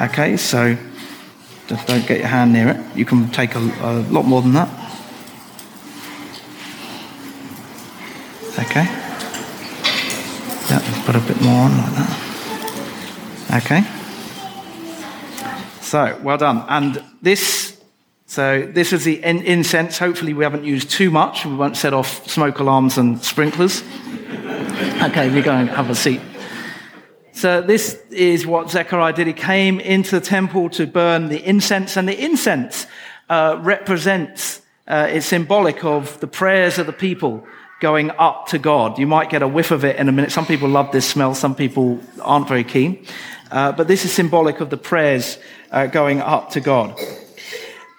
Okay, 0.00 0.36
so 0.36 0.76
just 1.66 1.86
don't 1.86 2.06
get 2.06 2.18
your 2.18 2.28
hand 2.28 2.52
near 2.52 2.68
it. 2.68 2.96
You 2.96 3.04
can 3.04 3.30
take 3.30 3.54
a, 3.54 3.58
a 3.58 4.00
lot 4.10 4.24
more 4.24 4.42
than 4.42 4.52
that. 4.52 4.68
Okay. 8.58 8.84
Yeah, 10.70 11.02
put 11.04 11.16
a 11.16 11.20
bit 11.20 11.40
more 11.40 11.64
on 11.64 11.76
like 11.76 11.94
that. 11.94 13.62
Okay. 13.64 14.01
So, 15.92 16.18
well 16.22 16.38
done. 16.38 16.64
And 16.70 17.04
this, 17.20 17.78
so 18.24 18.62
this 18.62 18.94
is 18.94 19.04
the 19.04 19.22
in- 19.22 19.42
incense. 19.42 19.98
Hopefully, 19.98 20.32
we 20.32 20.42
haven't 20.42 20.64
used 20.64 20.88
too 20.90 21.10
much. 21.10 21.44
We 21.44 21.54
won't 21.54 21.76
set 21.76 21.92
off 21.92 22.26
smoke 22.26 22.60
alarms 22.60 22.96
and 22.96 23.22
sprinklers. 23.22 23.84
Okay, 25.02 25.28
we 25.28 25.42
go 25.42 25.52
and 25.52 25.68
have 25.68 25.90
a 25.90 25.94
seat. 25.94 26.22
So, 27.32 27.60
this 27.60 28.00
is 28.10 28.46
what 28.46 28.70
Zechariah 28.70 29.12
did. 29.12 29.26
He 29.26 29.34
came 29.34 29.80
into 29.80 30.18
the 30.18 30.24
temple 30.24 30.70
to 30.70 30.86
burn 30.86 31.28
the 31.28 31.46
incense, 31.46 31.98
and 31.98 32.08
the 32.08 32.18
incense 32.18 32.86
uh, 33.28 33.58
represents, 33.60 34.62
uh, 34.88 35.08
it's 35.10 35.26
symbolic 35.26 35.84
of 35.84 36.18
the 36.20 36.26
prayers 36.26 36.78
of 36.78 36.86
the 36.86 36.92
people 36.94 37.46
going 37.80 38.12
up 38.12 38.46
to 38.46 38.58
God. 38.58 38.98
You 38.98 39.06
might 39.06 39.28
get 39.28 39.42
a 39.42 39.48
whiff 39.48 39.72
of 39.72 39.84
it 39.84 39.96
in 39.96 40.08
a 40.08 40.12
minute. 40.12 40.32
Some 40.32 40.46
people 40.46 40.70
love 40.70 40.90
this 40.90 41.06
smell, 41.06 41.34
some 41.34 41.54
people 41.54 42.00
aren't 42.22 42.48
very 42.48 42.64
keen. 42.64 43.04
Uh, 43.52 43.70
but 43.70 43.86
this 43.86 44.06
is 44.06 44.12
symbolic 44.12 44.60
of 44.60 44.70
the 44.70 44.78
prayers 44.78 45.36
uh, 45.72 45.86
going 45.86 46.20
up 46.20 46.50
to 46.50 46.60
God. 46.60 46.98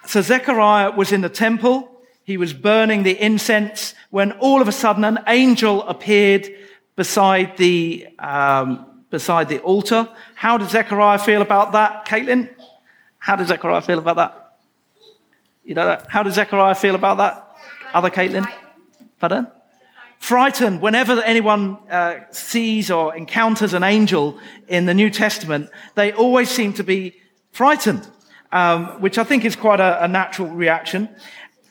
So 0.06 0.22
Zechariah 0.22 0.92
was 0.92 1.12
in 1.12 1.20
the 1.20 1.28
temple. 1.28 1.90
He 2.22 2.36
was 2.36 2.54
burning 2.54 3.02
the 3.02 3.20
incense 3.20 3.94
when 4.10 4.32
all 4.32 4.62
of 4.62 4.68
a 4.68 4.72
sudden 4.72 5.04
an 5.04 5.18
angel 5.26 5.82
appeared 5.82 6.48
beside 6.96 7.56
the, 7.56 8.06
um, 8.18 8.86
beside 9.10 9.48
the 9.48 9.58
altar. 9.58 10.08
How 10.34 10.56
did 10.56 10.70
Zechariah 10.70 11.18
feel 11.18 11.42
about 11.42 11.72
that, 11.72 12.06
Caitlin? 12.06 12.48
How 13.18 13.36
did 13.36 13.48
Zechariah 13.48 13.82
feel 13.82 13.98
about 13.98 14.16
that? 14.16 14.56
You 15.64 15.74
know? 15.74 16.00
How 16.08 16.22
did 16.22 16.34
Zechariah 16.34 16.74
feel 16.74 16.94
about 16.94 17.16
that? 17.18 17.56
Other 17.92 18.10
Caitlin? 18.10 18.46
Pardon? 19.18 19.48
Frightened. 20.18 20.80
Whenever 20.80 21.20
anyone 21.22 21.78
uh, 21.90 22.20
sees 22.30 22.90
or 22.90 23.14
encounters 23.14 23.74
an 23.74 23.82
angel 23.82 24.38
in 24.68 24.86
the 24.86 24.94
New 24.94 25.10
Testament, 25.10 25.70
they 25.96 26.12
always 26.12 26.48
seem 26.48 26.72
to 26.74 26.84
be 26.84 27.14
frightened, 27.54 28.06
um, 28.52 29.00
which 29.00 29.16
I 29.16 29.24
think 29.24 29.44
is 29.44 29.56
quite 29.56 29.80
a, 29.80 30.04
a 30.04 30.08
natural 30.08 30.48
reaction. 30.48 31.08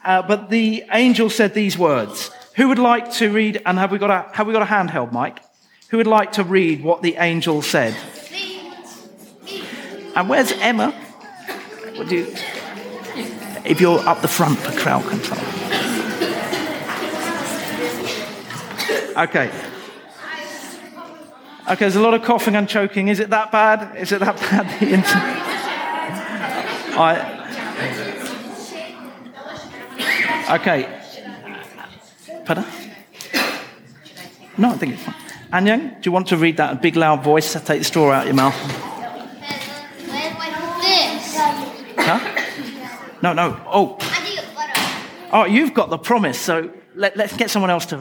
Uh, 0.03 0.21
but 0.21 0.49
the 0.49 0.83
angel 0.91 1.29
said 1.29 1.53
these 1.53 1.77
words. 1.77 2.31
Who 2.55 2.69
would 2.69 2.79
like 2.79 3.11
to 3.13 3.31
read? 3.31 3.61
And 3.65 3.77
have 3.77 3.91
we 3.91 3.99
got 3.99 4.09
a 4.09 4.35
have 4.35 4.47
we 4.47 4.53
got 4.53 4.63
a 4.63 4.65
handheld 4.65 5.11
mic? 5.11 5.39
Who 5.89 5.97
would 5.97 6.07
like 6.07 6.31
to 6.33 6.43
read 6.43 6.83
what 6.83 7.01
the 7.01 7.15
angel 7.17 7.61
said? 7.61 7.95
And 10.15 10.29
where's 10.29 10.51
Emma? 10.53 10.93
Would 11.97 12.11
you, 12.11 12.33
if 13.65 13.79
you're 13.79 13.99
up 13.99 14.21
the 14.21 14.27
front 14.27 14.57
for 14.59 14.71
crowd 14.79 15.03
control. 15.07 15.39
Okay. 19.15 19.51
Okay, 21.65 21.79
there's 21.79 21.95
a 21.95 22.01
lot 22.01 22.13
of 22.13 22.23
coughing 22.23 22.55
and 22.55 22.67
choking. 22.67 23.07
Is 23.07 23.19
it 23.19 23.29
that 23.29 23.51
bad? 23.51 23.95
Is 23.95 24.11
it 24.11 24.19
that 24.19 24.35
bad? 24.37 25.42
I. 26.95 27.43
Okay. 30.55 31.01
Pardon? 32.45 32.65
No, 34.57 34.69
I 34.69 34.77
think 34.77 34.93
it's 34.93 35.03
fine. 35.03 35.15
Anyang, 35.51 36.01
do 36.01 36.07
you 36.07 36.11
want 36.11 36.27
to 36.27 36.37
read 36.37 36.57
that 36.57 36.71
in 36.71 36.77
big 36.81 36.95
loud 36.95 37.23
voice? 37.23 37.53
Take 37.53 37.79
the 37.79 37.83
straw 37.83 38.11
out 38.11 38.21
of 38.21 38.27
your 38.27 38.35
mouth. 38.35 38.53
Huh? 41.97 42.19
No, 43.21 43.33
no. 43.33 43.59
Oh. 43.67 43.97
Oh, 45.31 45.45
you've 45.45 45.73
got 45.73 45.89
the 45.89 45.97
promise. 45.97 46.39
So 46.39 46.71
let, 46.95 47.19
us 47.19 47.35
get 47.35 47.49
someone 47.49 47.71
else 47.71 47.87
to. 47.87 47.97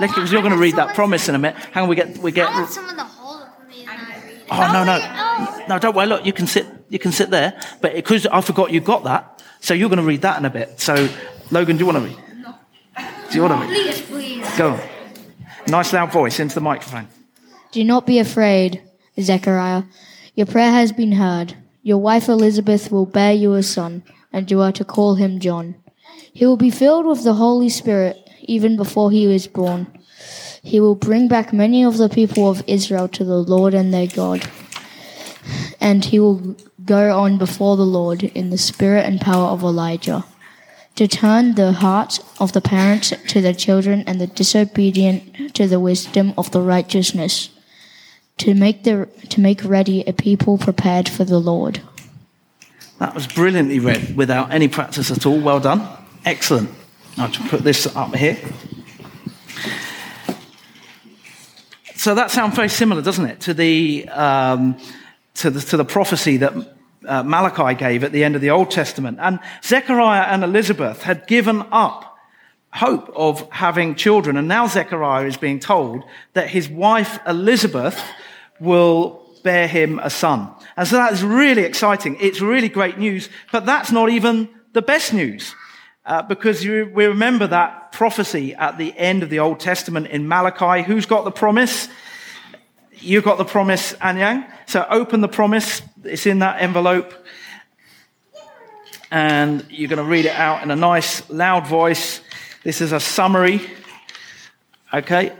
Let's, 0.00 0.12
because 0.12 0.32
you're 0.32 0.42
going 0.42 0.52
to 0.52 0.58
read 0.58 0.76
that 0.76 0.94
promise 0.94 1.28
in 1.28 1.34
a 1.34 1.38
minute. 1.38 1.56
Hang 1.72 1.84
on, 1.84 1.88
we 1.88 1.96
get 1.96 2.18
we 2.18 2.32
get. 2.32 2.48
I 2.48 2.60
want 2.60 2.70
someone 2.70 2.96
to 2.96 3.04
hold 3.04 3.42
it 3.42 3.48
for 3.56 3.68
me 3.68 3.86
and 3.88 3.90
I 3.90 4.20
read 4.26 4.36
it. 4.36 4.44
Oh 4.50 4.72
no 4.72 4.84
no 4.84 5.23
no! 5.68 5.78
Don't 5.78 5.94
worry. 5.94 6.06
Look, 6.06 6.24
you 6.26 6.32
can 6.32 6.46
sit. 6.46 6.66
You 6.88 6.98
can 6.98 7.12
sit 7.12 7.30
there. 7.30 7.60
But 7.80 7.94
because 7.94 8.26
I 8.26 8.40
forgot 8.40 8.72
you 8.72 8.80
got 8.80 9.04
that, 9.04 9.42
so 9.60 9.74
you're 9.74 9.88
going 9.88 9.98
to 9.98 10.04
read 10.04 10.22
that 10.22 10.38
in 10.38 10.44
a 10.44 10.50
bit. 10.50 10.80
So, 10.80 11.08
Logan, 11.50 11.76
do 11.76 11.84
you 11.84 11.86
want 11.86 11.98
to 11.98 12.04
read? 12.04 12.18
No. 12.36 12.54
Do 13.30 13.36
you 13.36 13.42
want 13.42 13.60
to 13.60 13.66
read? 13.66 13.68
Please, 13.68 14.02
please. 14.02 14.56
Go. 14.56 14.72
On. 14.72 14.80
Nice 15.66 15.92
loud 15.92 16.12
voice 16.12 16.40
into 16.40 16.54
the 16.54 16.60
microphone. 16.60 17.08
Do 17.72 17.82
not 17.82 18.06
be 18.06 18.18
afraid, 18.18 18.82
Zechariah. 19.18 19.84
Your 20.34 20.46
prayer 20.46 20.70
has 20.70 20.92
been 20.92 21.12
heard. 21.12 21.56
Your 21.82 21.98
wife 21.98 22.28
Elizabeth 22.28 22.90
will 22.90 23.06
bear 23.06 23.32
you 23.32 23.54
a 23.54 23.62
son, 23.62 24.02
and 24.32 24.50
you 24.50 24.60
are 24.60 24.72
to 24.72 24.84
call 24.84 25.14
him 25.14 25.40
John. 25.40 25.76
He 26.32 26.46
will 26.46 26.56
be 26.56 26.70
filled 26.70 27.06
with 27.06 27.24
the 27.24 27.34
Holy 27.34 27.68
Spirit 27.68 28.18
even 28.42 28.76
before 28.76 29.10
he 29.10 29.32
is 29.32 29.46
born. 29.46 29.86
He 30.62 30.80
will 30.80 30.94
bring 30.94 31.28
back 31.28 31.52
many 31.52 31.84
of 31.84 31.98
the 31.98 32.08
people 32.08 32.48
of 32.50 32.62
Israel 32.66 33.08
to 33.08 33.24
the 33.24 33.36
Lord 33.36 33.74
and 33.74 33.92
their 33.92 34.06
God. 34.06 34.48
And 35.80 36.04
he 36.04 36.18
will 36.18 36.56
go 36.84 37.18
on 37.18 37.38
before 37.38 37.76
the 37.76 37.86
Lord 37.86 38.22
in 38.22 38.50
the 38.50 38.58
spirit 38.58 39.06
and 39.06 39.20
power 39.20 39.48
of 39.48 39.62
Elijah, 39.62 40.24
to 40.96 41.08
turn 41.08 41.54
the 41.54 41.72
hearts 41.72 42.20
of 42.38 42.52
the 42.52 42.60
parents 42.60 43.12
to 43.28 43.40
their 43.40 43.54
children 43.54 44.04
and 44.06 44.20
the 44.20 44.26
disobedient 44.26 45.54
to 45.54 45.66
the 45.66 45.80
wisdom 45.80 46.34
of 46.36 46.50
the 46.52 46.60
righteousness, 46.60 47.50
to 48.38 48.54
make, 48.54 48.84
the, 48.84 49.08
to 49.28 49.40
make 49.40 49.64
ready 49.64 50.02
a 50.06 50.12
people 50.12 50.58
prepared 50.58 51.08
for 51.08 51.24
the 51.24 51.38
Lord. 51.38 51.80
That 52.98 53.14
was 53.14 53.26
brilliantly 53.26 53.80
read 53.80 54.16
without 54.16 54.52
any 54.52 54.68
practice 54.68 55.10
at 55.10 55.26
all. 55.26 55.40
Well 55.40 55.60
done. 55.60 55.86
Excellent. 56.24 56.70
I'll 57.16 57.28
put 57.28 57.62
this 57.62 57.86
up 57.94 58.14
here. 58.14 58.38
So 61.96 62.14
that 62.14 62.30
sounds 62.30 62.54
very 62.54 62.68
similar, 62.68 63.02
doesn't 63.02 63.24
it, 63.24 63.40
to 63.40 63.54
the, 63.54 64.08
um, 64.10 64.76
to 65.34 65.50
the, 65.50 65.60
to 65.60 65.76
the 65.76 65.84
prophecy 65.84 66.38
that 66.38 66.52
uh, 67.06 67.22
Malachi 67.22 67.74
gave 67.74 68.04
at 68.04 68.12
the 68.12 68.24
end 68.24 68.34
of 68.34 68.40
the 68.40 68.50
Old 68.50 68.70
Testament. 68.70 69.18
And 69.20 69.40
Zechariah 69.62 70.22
and 70.22 70.44
Elizabeth 70.44 71.02
had 71.02 71.26
given 71.26 71.64
up 71.70 72.16
hope 72.72 73.10
of 73.14 73.48
having 73.50 73.94
children. 73.94 74.36
And 74.36 74.48
now 74.48 74.66
Zechariah 74.66 75.26
is 75.26 75.36
being 75.36 75.60
told 75.60 76.02
that 76.32 76.48
his 76.48 76.68
wife 76.68 77.20
Elizabeth 77.26 78.02
will 78.58 79.24
bear 79.44 79.68
him 79.68 80.00
a 80.00 80.10
son. 80.10 80.50
And 80.76 80.88
so 80.88 80.96
that 80.96 81.12
is 81.12 81.22
really 81.22 81.62
exciting. 81.62 82.16
It's 82.20 82.40
really 82.40 82.68
great 82.68 82.98
news, 82.98 83.28
but 83.52 83.66
that's 83.66 83.92
not 83.92 84.10
even 84.10 84.48
the 84.72 84.82
best 84.82 85.12
news. 85.12 85.54
Uh, 86.06 86.22
because 86.22 86.64
you, 86.64 86.90
we 86.92 87.06
remember 87.06 87.46
that 87.46 87.92
prophecy 87.92 88.54
at 88.54 88.76
the 88.76 88.96
end 88.98 89.22
of 89.22 89.30
the 89.30 89.38
Old 89.38 89.60
Testament 89.60 90.08
in 90.08 90.28
Malachi. 90.28 90.82
Who's 90.82 91.06
got 91.06 91.24
the 91.24 91.30
promise? 91.30 91.88
You've 92.98 93.24
got 93.24 93.38
the 93.38 93.44
promise, 93.44 93.92
Anyang. 93.94 94.50
So 94.74 94.84
open 94.90 95.20
the 95.20 95.28
promise. 95.28 95.82
It's 96.02 96.26
in 96.26 96.40
that 96.40 96.60
envelope. 96.60 97.14
And 99.08 99.64
you're 99.70 99.88
going 99.88 100.04
to 100.04 100.10
read 100.10 100.24
it 100.24 100.34
out 100.34 100.64
in 100.64 100.72
a 100.72 100.74
nice, 100.74 101.30
loud 101.30 101.68
voice. 101.68 102.20
This 102.64 102.80
is 102.80 102.90
a 102.90 102.98
summary. 102.98 103.60
Okay. 104.92 105.32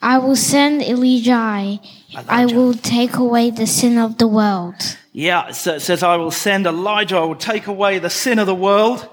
I 0.00 0.16
will 0.16 0.34
send 0.34 0.80
Elijah. 0.80 1.78
I 2.26 2.46
will 2.46 2.72
take 2.72 3.16
away 3.16 3.50
the 3.50 3.66
sin 3.66 3.98
of 3.98 4.16
the 4.16 4.26
world. 4.26 4.96
Yeah, 5.12 5.50
so 5.50 5.74
it 5.74 5.80
says, 5.80 6.02
I 6.02 6.16
will 6.16 6.30
send 6.30 6.66
Elijah, 6.66 7.16
I 7.16 7.24
will 7.24 7.36
take 7.36 7.66
away 7.66 7.98
the 7.98 8.08
sin 8.08 8.38
of 8.38 8.46
the 8.46 8.54
world. 8.54 9.06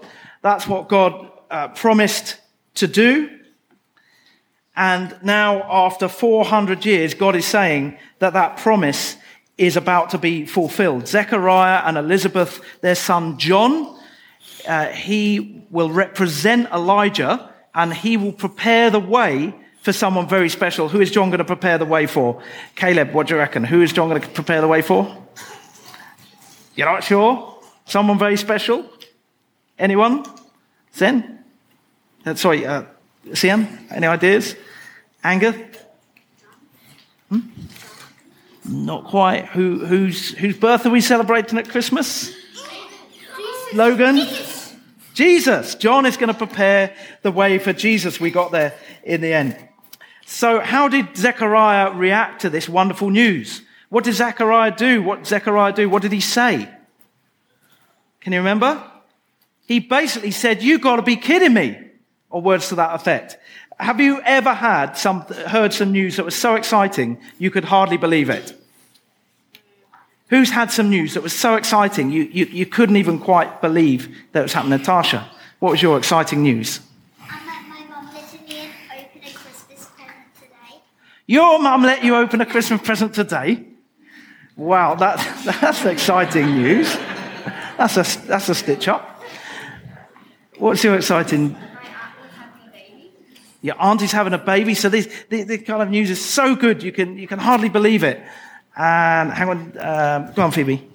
That's 0.44 0.65
what 0.65 0.88
God 0.88 1.30
uh, 1.50 1.68
promised 1.68 2.38
to 2.75 2.88
do. 2.88 3.40
And 4.75 5.18
now, 5.22 5.63
after 5.63 6.08
400 6.08 6.86
years, 6.86 7.13
God 7.13 7.36
is 7.36 7.46
saying 7.46 7.98
that 8.20 8.34
that 8.34 8.58
promise 8.58 9.18
is 9.58 9.75
about 9.75 10.12
to 10.12 10.18
be 10.18 10.46
fulfilled. 10.46 11.08
Zechariah 11.08 11.82
and 11.86 11.98
Elizabeth, 11.98 12.62
their 12.82 12.96
son 12.96 13.38
John, 13.38 13.98
uh, 14.68 14.88
he 14.88 15.66
will 15.70 15.92
represent 15.92 16.72
Elijah 16.72 17.54
and 17.74 17.94
he 17.94 18.18
will 18.18 18.32
prepare 18.32 18.90
the 18.90 19.00
way 19.00 19.54
for 19.82 19.94
someone 19.94 20.28
very 20.28 20.50
special. 20.50 20.90
Who 20.90 21.01
is 21.01 21.12
John 21.12 21.30
going 21.30 21.40
to 21.40 21.46
prepare 21.46 21.78
the 21.78 21.86
way 21.86 22.06
for? 22.06 22.42
Caleb, 22.75 23.13
what 23.13 23.28
do 23.28 23.34
you 23.34 23.40
reckon? 23.40 23.63
Who 23.63 23.82
is 23.82 23.92
John 23.92 24.10
going 24.10 24.22
to 24.22 24.30
prepare 24.30 24.62
the 24.62 24.68
way 24.68 24.82
for? 24.82 25.18
You're 26.75 26.88
not 26.88 27.04
sure? 27.04 27.60
Someone 27.86 28.18
very 28.18 28.38
special? 28.38 28.90
Anyone? 29.78 30.25
Zen? 30.96 31.44
Uh, 32.25 32.36
sorry, 32.36 32.66
uh, 32.66 32.84
Siam, 33.34 33.68
any 33.90 34.08
ideas? 34.08 34.56
Anger? 35.24 35.54
Hmm? 37.30 37.40
Not 38.68 39.06
quite. 39.06 39.46
Who, 39.48 39.86
whose, 39.86 40.30
whose 40.38 40.58
birth 40.58 40.86
are 40.86 40.90
we 40.90 41.01
celebrating 41.01 41.58
at 41.58 41.70
Christmas? 41.70 42.34
Logan? 43.74 44.28
Jesus. 45.13 45.75
John 45.75 46.06
is 46.06 46.18
going 46.18 46.28
to 46.30 46.34
prepare 46.34 46.96
the 47.22 47.32
way 47.32 47.60
for 47.60 47.74
Jesus. 47.74 48.20
We 48.20 48.32
got 48.32 48.51
there 48.51 48.74
in 49.04 49.22
the 49.22 49.34
end. 49.34 49.58
So, 50.25 50.60
how 50.60 50.88
did 50.88 51.16
Zechariah 51.16 51.92
react 51.92 52.42
to 52.42 52.50
this 52.50 52.70
wonderful 52.70 53.10
news? 53.10 53.62
What 53.90 54.06
did 54.06 54.13
Zechariah 54.13 54.75
do? 54.75 55.04
What 55.04 55.20
did 55.20 55.28
Zechariah 55.28 55.74
do? 55.74 55.90
What 55.90 56.01
did 56.01 56.13
he 56.13 56.22
say? 56.22 56.70
Can 58.22 58.32
you 58.32 58.40
remember? 58.40 58.82
He 59.68 59.80
basically 59.80 60.32
said, 60.32 60.63
You 60.63 60.80
got 60.80 60.98
to 60.98 61.01
be 61.01 61.18
kidding 61.18 61.54
me, 61.54 61.78
or 62.32 62.42
words 62.42 62.70
to 62.70 62.76
that 62.76 62.96
effect. 62.96 63.38
Have 63.80 64.00
you 64.00 64.22
ever 64.24 64.54
had 64.54 64.94
some, 64.94 65.22
heard 65.22 65.74
some 65.74 65.92
news 65.92 66.18
that 66.18 66.24
was 66.24 66.36
so 66.36 66.56
exciting 66.56 67.20
you 67.38 67.50
could 67.52 67.66
hardly 67.66 67.98
believe 67.98 68.30
it? 68.30 68.54
Who's 70.30 70.52
had 70.52 70.72
some 70.72 70.90
news 70.90 71.16
that 71.16 71.24
was 71.24 71.34
so 71.34 71.56
exciting 71.56 72.12
you, 72.12 72.24
you, 72.24 72.46
you 72.46 72.66
couldn't 72.66 72.96
even 72.96 73.20
quite 73.20 73.60
believe 73.60 74.16
that 74.32 74.40
it 74.40 74.44
was 74.44 74.54
happening? 74.54 74.78
Natasha, 74.78 75.30
what 75.60 75.72
was 75.72 75.82
your 75.82 75.98
exciting 75.98 76.42
news? 76.44 76.80
I 77.20 77.44
met 77.46 77.68
my 77.68 77.84
mum 77.90 78.14
letting 78.14 78.48
me 78.48 78.62
open 78.62 79.22
a 79.24 79.32
Christmas 79.34 79.86
present 79.86 80.26
today. 80.40 80.82
Your 81.26 81.60
mum 81.60 81.84
let 81.84 82.04
you 82.04 82.16
open 82.16 82.42
a 82.42 82.46
Christmas 82.46 82.82
present 82.82 83.14
today? 83.14 83.66
Wow, 84.56 84.96
that, 84.96 85.18
that's 85.62 85.84
exciting 85.86 86.56
news. 86.56 86.96
That's 87.78 87.98
a, 87.98 88.28
that's 88.28 88.48
a 88.48 88.56
stitch 88.56 88.88
up. 88.88 89.24
What's 90.60 90.84
your 90.84 90.96
exciting? 90.96 91.58
Your 93.62 93.80
auntie's 93.80 94.12
having 94.12 94.34
a 94.34 94.38
baby. 94.38 94.74
So 94.74 94.89
this, 94.89 95.08
this, 95.30 95.46
this 95.46 95.62
kind 95.63 95.82
of 95.82 95.89
news 95.89 96.10
is 96.10 96.24
so 96.24 96.56
good, 96.56 96.82
you 96.82 96.91
can, 96.91 97.18
you 97.18 97.27
can 97.27 97.39
hardly 97.39 97.70
believe 97.70 98.03
it. 98.03 98.22
And 98.75 99.32
hang 99.32 99.50
on, 99.50 99.60
um, 99.77 100.34
go 100.34 100.44
on, 100.44 100.51
Phoebe. 100.51 100.88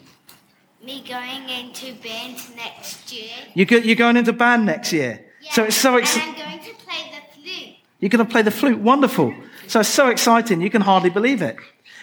Me 0.84 1.04
going 1.08 1.48
into 1.48 1.94
band 2.02 2.38
next 2.56 3.12
year. 3.12 3.34
You 3.54 3.64
go, 3.64 3.76
you're 3.76 3.96
going 3.96 4.16
into 4.16 4.32
band 4.32 4.66
next 4.66 4.92
year. 4.92 5.24
So 5.50 5.64
it's 5.64 5.76
so 5.76 5.94
And 5.94 6.00
exciting. 6.00 6.34
I'm 6.42 6.50
going 6.50 6.64
to 6.64 6.74
play 6.84 7.10
the 7.10 7.40
flute. 7.40 7.76
You're 8.00 8.08
going 8.08 8.26
to 8.26 8.30
play 8.30 8.42
the 8.42 8.50
flute. 8.50 8.78
Wonderful. 8.78 9.34
So 9.68 9.80
it's 9.80 9.88
so 9.88 10.08
exciting. 10.08 10.60
You 10.60 10.70
can 10.70 10.82
hardly 10.82 11.10
believe 11.10 11.42
it. 11.42 11.56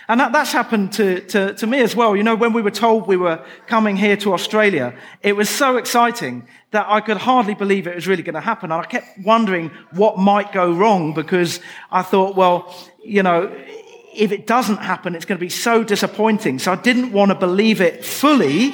And 0.08 0.20
that, 0.20 0.34
that's 0.34 0.52
happened 0.52 0.92
to, 0.94 1.22
to, 1.28 1.54
to 1.54 1.68
me 1.68 1.82
as 1.82 1.96
well. 1.96 2.16
You 2.16 2.24
know, 2.24 2.36
when 2.36 2.52
we 2.54 2.62
were 2.62 2.72
told 2.72 3.08
we 3.08 3.18
were 3.18 3.44
coming 3.68 3.96
here 3.96 4.18
to 4.18 4.34
Australia, 4.34 4.94
it 5.22 5.36
was 5.36 5.50
so 5.50 5.78
exciting 5.78 6.48
that 6.72 6.86
I 6.90 7.00
could 7.00 7.18
hardly 7.18 7.54
believe 7.54 7.88
it 7.88 7.96
was 7.96 8.08
really 8.08 8.24
going 8.24 8.36
to 8.36 8.42
happen. 8.42 8.72
And 8.72 8.82
I 8.82 8.86
kept 8.86 9.20
wondering 9.20 9.72
what 9.92 10.18
might 10.18 10.52
go 10.52 10.74
wrong 10.74 11.14
because 11.14 11.62
I 11.90 12.02
thought, 12.02 12.36
well, 12.36 12.76
you 13.04 13.24
know, 13.24 13.54
if 14.14 14.32
it 14.32 14.46
doesn't 14.46 14.78
happen, 14.78 15.16
it's 15.16 15.26
going 15.26 15.38
to 15.38 15.44
be 15.44 15.50
so 15.50 15.84
disappointing. 15.84 16.60
So 16.60 16.72
I 16.72 16.76
didn't 16.76 17.12
want 17.12 17.32
to 17.32 17.36
believe 17.36 17.80
it 17.80 18.04
fully. 18.04 18.74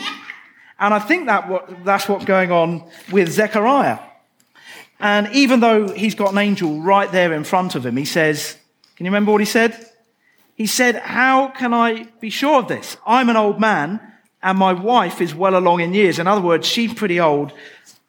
And 0.79 0.93
I 0.93 0.99
think 0.99 1.27
that 1.27 1.47
what, 1.47 1.85
that's 1.85 2.09
what's 2.09 2.25
going 2.25 2.51
on 2.51 2.89
with 3.11 3.29
Zechariah. 3.29 3.99
And 4.99 5.29
even 5.33 5.59
though 5.59 5.89
he's 5.89 6.15
got 6.15 6.31
an 6.31 6.37
angel 6.37 6.81
right 6.81 7.09
there 7.11 7.33
in 7.33 7.43
front 7.43 7.75
of 7.75 7.85
him, 7.85 7.95
he 7.95 8.05
says, 8.05 8.57
Can 8.97 9.05
you 9.05 9.11
remember 9.11 9.31
what 9.31 9.41
he 9.41 9.45
said? 9.45 9.88
He 10.59 10.67
said, 10.67 10.97
How 10.97 11.47
can 11.47 11.73
I 11.73 12.03
be 12.19 12.29
sure 12.29 12.59
of 12.59 12.67
this? 12.67 12.97
I'm 13.07 13.29
an 13.29 13.37
old 13.37 13.61
man 13.61 14.01
and 14.43 14.57
my 14.57 14.73
wife 14.73 15.21
is 15.21 15.33
well 15.33 15.57
along 15.57 15.79
in 15.79 15.93
years. 15.93 16.19
In 16.19 16.27
other 16.27 16.41
words, 16.41 16.67
she's 16.67 16.93
pretty 16.93 17.17
old 17.17 17.53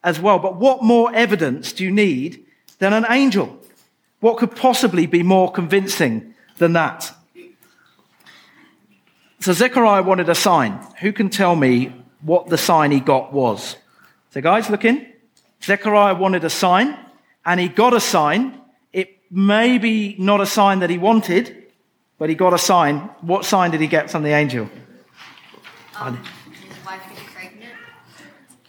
as 0.02 0.18
well. 0.18 0.40
But 0.40 0.56
what 0.56 0.82
more 0.82 1.14
evidence 1.14 1.72
do 1.72 1.84
you 1.84 1.92
need 1.92 2.44
than 2.80 2.92
an 2.92 3.06
angel? 3.08 3.56
What 4.18 4.38
could 4.38 4.56
possibly 4.56 5.06
be 5.06 5.22
more 5.22 5.52
convincing 5.52 6.34
than 6.58 6.72
that? 6.72 7.14
So 9.38 9.52
Zechariah 9.52 10.02
wanted 10.02 10.28
a 10.28 10.34
sign. 10.34 10.72
Who 11.02 11.12
can 11.12 11.30
tell 11.30 11.54
me 11.54 11.92
what 12.20 12.48
the 12.48 12.58
sign 12.58 12.90
he 12.90 12.98
got 12.98 13.32
was? 13.32 13.76
So, 14.30 14.40
guys, 14.40 14.68
look 14.68 14.84
in. 14.84 15.06
Zechariah 15.62 16.16
wanted 16.16 16.42
a 16.42 16.50
sign, 16.50 16.98
and 17.46 17.60
he 17.60 17.68
got 17.68 17.94
a 17.94 18.00
sign. 18.00 18.60
It 18.92 19.18
may 19.30 19.78
be 19.78 20.16
not 20.18 20.40
a 20.40 20.46
sign 20.46 20.80
that 20.80 20.90
he 20.90 20.98
wanted, 20.98 21.59
but 22.20 22.28
he 22.28 22.34
got 22.34 22.52
a 22.52 22.58
sign. 22.58 22.98
What 23.22 23.46
sign 23.46 23.70
did 23.70 23.80
he 23.80 23.86
get 23.86 24.10
from 24.10 24.22
the 24.22 24.32
angel? 24.32 24.68
Um, 25.96 26.22
his 26.52 26.84
wife 26.84 27.00
pregnant. 27.34 27.72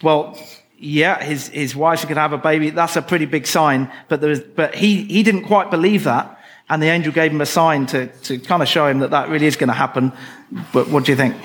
Well, 0.02 0.38
yeah, 0.78 1.22
his, 1.22 1.48
his 1.48 1.76
wife 1.76 2.06
could 2.06 2.16
have 2.16 2.32
a 2.32 2.38
baby. 2.38 2.70
That's 2.70 2.96
a 2.96 3.02
pretty 3.02 3.26
big 3.26 3.46
sign, 3.46 3.92
but, 4.08 4.22
there 4.22 4.30
was, 4.30 4.40
but 4.40 4.74
he, 4.74 5.04
he 5.04 5.22
didn't 5.22 5.44
quite 5.44 5.70
believe 5.70 6.04
that. 6.04 6.38
And 6.70 6.82
the 6.82 6.86
angel 6.86 7.12
gave 7.12 7.30
him 7.30 7.42
a 7.42 7.46
sign 7.46 7.84
to, 7.86 8.06
to 8.06 8.38
kind 8.38 8.62
of 8.62 8.68
show 8.68 8.86
him 8.86 9.00
that 9.00 9.10
that 9.10 9.28
really 9.28 9.46
is 9.46 9.56
going 9.56 9.68
to 9.68 9.74
happen. 9.74 10.12
But 10.72 10.88
what 10.88 11.04
do 11.04 11.12
you 11.12 11.16
think? 11.16 11.36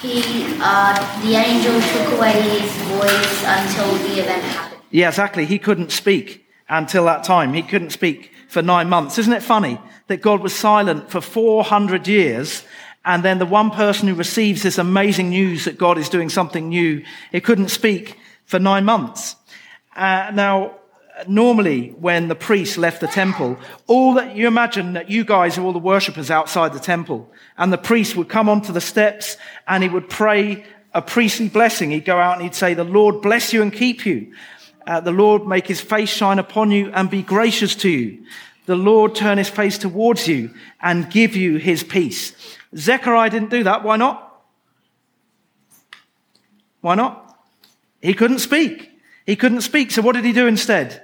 He, 0.00 0.22
uh, 0.60 1.20
the 1.22 1.34
angel 1.34 1.80
took 1.80 2.16
away 2.16 2.40
his 2.60 2.70
voice 2.86 3.44
until 3.44 3.92
the 4.08 4.20
event 4.20 4.42
happened. 4.44 4.80
Yeah, 4.92 5.08
exactly. 5.08 5.46
He 5.46 5.58
couldn't 5.58 5.90
speak 5.90 6.46
until 6.68 7.06
that 7.06 7.24
time. 7.24 7.54
He 7.54 7.62
couldn't 7.62 7.90
speak 7.90 8.30
for 8.54 8.62
nine 8.62 8.88
months. 8.88 9.18
Isn't 9.18 9.32
it 9.32 9.42
funny 9.42 9.80
that 10.06 10.22
God 10.22 10.40
was 10.40 10.54
silent 10.54 11.10
for 11.10 11.20
400 11.20 12.06
years 12.06 12.64
and 13.04 13.24
then 13.24 13.38
the 13.38 13.46
one 13.46 13.72
person 13.72 14.06
who 14.08 14.14
receives 14.14 14.62
this 14.62 14.78
amazing 14.78 15.28
news 15.28 15.64
that 15.64 15.76
God 15.76 15.98
is 15.98 16.08
doing 16.08 16.30
something 16.30 16.68
new, 16.68 17.04
he 17.32 17.40
couldn't 17.40 17.68
speak 17.68 18.16
for 18.46 18.60
nine 18.60 18.84
months. 18.84 19.34
Uh, 19.96 20.30
now, 20.32 20.76
normally 21.26 21.88
when 21.98 22.28
the 22.28 22.36
priest 22.36 22.78
left 22.78 23.00
the 23.00 23.08
temple, 23.08 23.58
all 23.88 24.14
that 24.14 24.36
you 24.36 24.46
imagine 24.46 24.92
that 24.92 25.10
you 25.10 25.24
guys 25.24 25.58
are 25.58 25.62
all 25.62 25.72
the 25.72 25.78
worshippers 25.80 26.30
outside 26.30 26.72
the 26.72 26.80
temple, 26.80 27.30
and 27.58 27.72
the 27.72 27.78
priest 27.78 28.14
would 28.14 28.28
come 28.28 28.48
onto 28.48 28.72
the 28.72 28.80
steps 28.80 29.36
and 29.66 29.82
he 29.82 29.88
would 29.88 30.08
pray 30.08 30.64
a 30.94 31.02
priestly 31.02 31.48
blessing. 31.48 31.90
He'd 31.90 32.04
go 32.04 32.18
out 32.18 32.34
and 32.34 32.42
he'd 32.42 32.54
say, 32.54 32.72
"The 32.72 32.84
Lord 32.84 33.20
bless 33.20 33.52
you 33.52 33.62
and 33.62 33.72
keep 33.72 34.06
you. 34.06 34.32
Uh, 34.86 35.00
the 35.00 35.12
Lord 35.12 35.46
make 35.46 35.66
His 35.66 35.80
face 35.80 36.10
shine 36.10 36.38
upon 36.38 36.70
you 36.70 36.90
and 36.92 37.10
be 37.10 37.22
gracious 37.22 37.74
to 37.76 37.88
you. 37.88 38.24
The 38.66 38.76
Lord 38.76 39.14
turn 39.14 39.38
His 39.38 39.48
face 39.48 39.78
towards 39.78 40.26
you 40.26 40.50
and 40.80 41.10
give 41.10 41.36
you 41.36 41.56
His 41.56 41.82
peace." 41.82 42.34
Zechariah 42.76 43.30
didn't 43.30 43.50
do 43.50 43.64
that. 43.64 43.84
Why 43.84 43.96
not? 43.96 44.42
Why 46.80 46.94
not? 46.94 47.38
He 48.02 48.12
couldn't 48.12 48.40
speak. 48.40 48.90
He 49.24 49.36
couldn't 49.36 49.62
speak. 49.62 49.90
So 49.90 50.02
what 50.02 50.14
did 50.14 50.24
he 50.24 50.32
do 50.32 50.46
instead? 50.46 51.02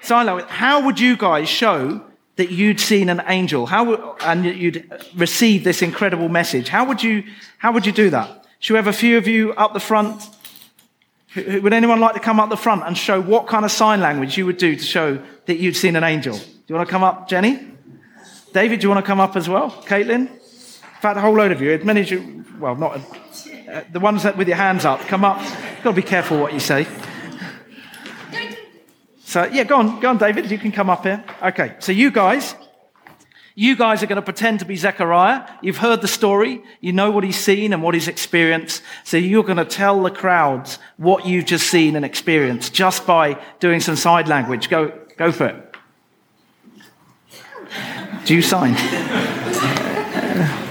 Sign 0.00 0.26
language. 0.26 0.46
How 0.48 0.84
would 0.84 0.98
you 0.98 1.16
guys 1.16 1.48
show 1.48 2.02
that 2.36 2.50
you'd 2.50 2.80
seen 2.80 3.08
an 3.08 3.22
angel? 3.26 3.66
How 3.66 4.16
and 4.22 4.44
you'd 4.44 4.90
received 5.14 5.64
this 5.64 5.82
incredible 5.82 6.28
message? 6.28 6.68
How 6.68 6.86
would 6.86 7.02
you, 7.02 7.24
how 7.58 7.72
would 7.72 7.86
you 7.86 7.92
do 7.92 8.10
that? 8.10 8.46
Should 8.58 8.72
we 8.72 8.78
have 8.78 8.86
a 8.88 8.92
few 8.92 9.18
of 9.18 9.28
you 9.28 9.52
up 9.52 9.74
the 9.74 9.80
front? 9.80 10.24
Would 11.62 11.72
anyone 11.72 12.00
like 12.00 12.14
to 12.14 12.20
come 12.20 12.40
up 12.40 12.50
the 12.50 12.56
front 12.56 12.84
and 12.84 12.96
show 12.96 13.20
what 13.20 13.46
kind 13.46 13.64
of 13.64 13.70
sign 13.70 14.00
language 14.00 14.36
you 14.36 14.46
would 14.46 14.58
do 14.58 14.76
to 14.76 14.82
show 14.82 15.22
that 15.46 15.58
you'd 15.58 15.76
seen 15.76 15.96
an 15.96 16.04
angel? 16.04 16.36
Do 16.36 16.44
you 16.66 16.74
want 16.74 16.88
to 16.88 16.90
come 16.90 17.02
up, 17.02 17.28
Jenny? 17.28 17.66
David, 18.52 18.80
do 18.80 18.84
you 18.84 18.90
want 18.90 19.04
to 19.04 19.06
come 19.06 19.20
up 19.20 19.36
as 19.36 19.48
well? 19.48 19.70
Caitlin? 19.70 20.28
In 20.28 21.00
fact, 21.00 21.16
a 21.16 21.20
whole 21.20 21.34
load 21.34 21.52
of 21.52 21.60
you, 21.60 21.72
as 21.72 21.84
many 21.84 22.00
as 22.00 22.10
you, 22.10 22.44
well, 22.58 22.74
not 22.74 23.00
uh, 23.70 23.82
the 23.92 24.00
ones 24.00 24.22
that 24.24 24.36
with 24.36 24.48
your 24.48 24.56
hands 24.56 24.84
up, 24.84 25.00
come 25.02 25.24
up. 25.24 25.40
You've 25.40 25.84
got 25.84 25.90
to 25.90 25.96
be 25.96 26.02
careful 26.02 26.38
what 26.38 26.52
you 26.52 26.60
say. 26.60 26.86
So, 29.24 29.44
yeah, 29.44 29.64
go 29.64 29.76
on, 29.76 30.00
go 30.00 30.08
on, 30.08 30.16
David. 30.16 30.50
You 30.50 30.58
can 30.58 30.72
come 30.72 30.88
up 30.88 31.02
here. 31.04 31.22
Okay, 31.42 31.76
so 31.80 31.92
you 31.92 32.10
guys, 32.10 32.54
you 33.58 33.74
guys 33.74 34.04
are 34.04 34.06
going 34.06 34.14
to 34.14 34.22
pretend 34.22 34.60
to 34.60 34.64
be 34.64 34.76
Zechariah. 34.76 35.44
You've 35.62 35.78
heard 35.78 36.00
the 36.00 36.06
story. 36.06 36.62
You 36.80 36.92
know 36.92 37.10
what 37.10 37.24
he's 37.24 37.36
seen 37.36 37.72
and 37.72 37.82
what 37.82 37.92
he's 37.92 38.06
experienced. 38.06 38.84
So 39.02 39.16
you're 39.16 39.42
going 39.42 39.56
to 39.56 39.64
tell 39.64 40.00
the 40.00 40.12
crowds 40.12 40.78
what 40.96 41.26
you've 41.26 41.44
just 41.44 41.66
seen 41.66 41.96
and 41.96 42.04
experienced 42.04 42.72
just 42.72 43.04
by 43.04 43.36
doing 43.58 43.80
some 43.80 43.96
side 43.96 44.28
language. 44.28 44.70
Go, 44.70 44.96
go 45.16 45.32
for 45.32 45.46
it. 45.46 45.74
Do 48.26 48.36
you 48.36 48.42
sign? 48.42 48.76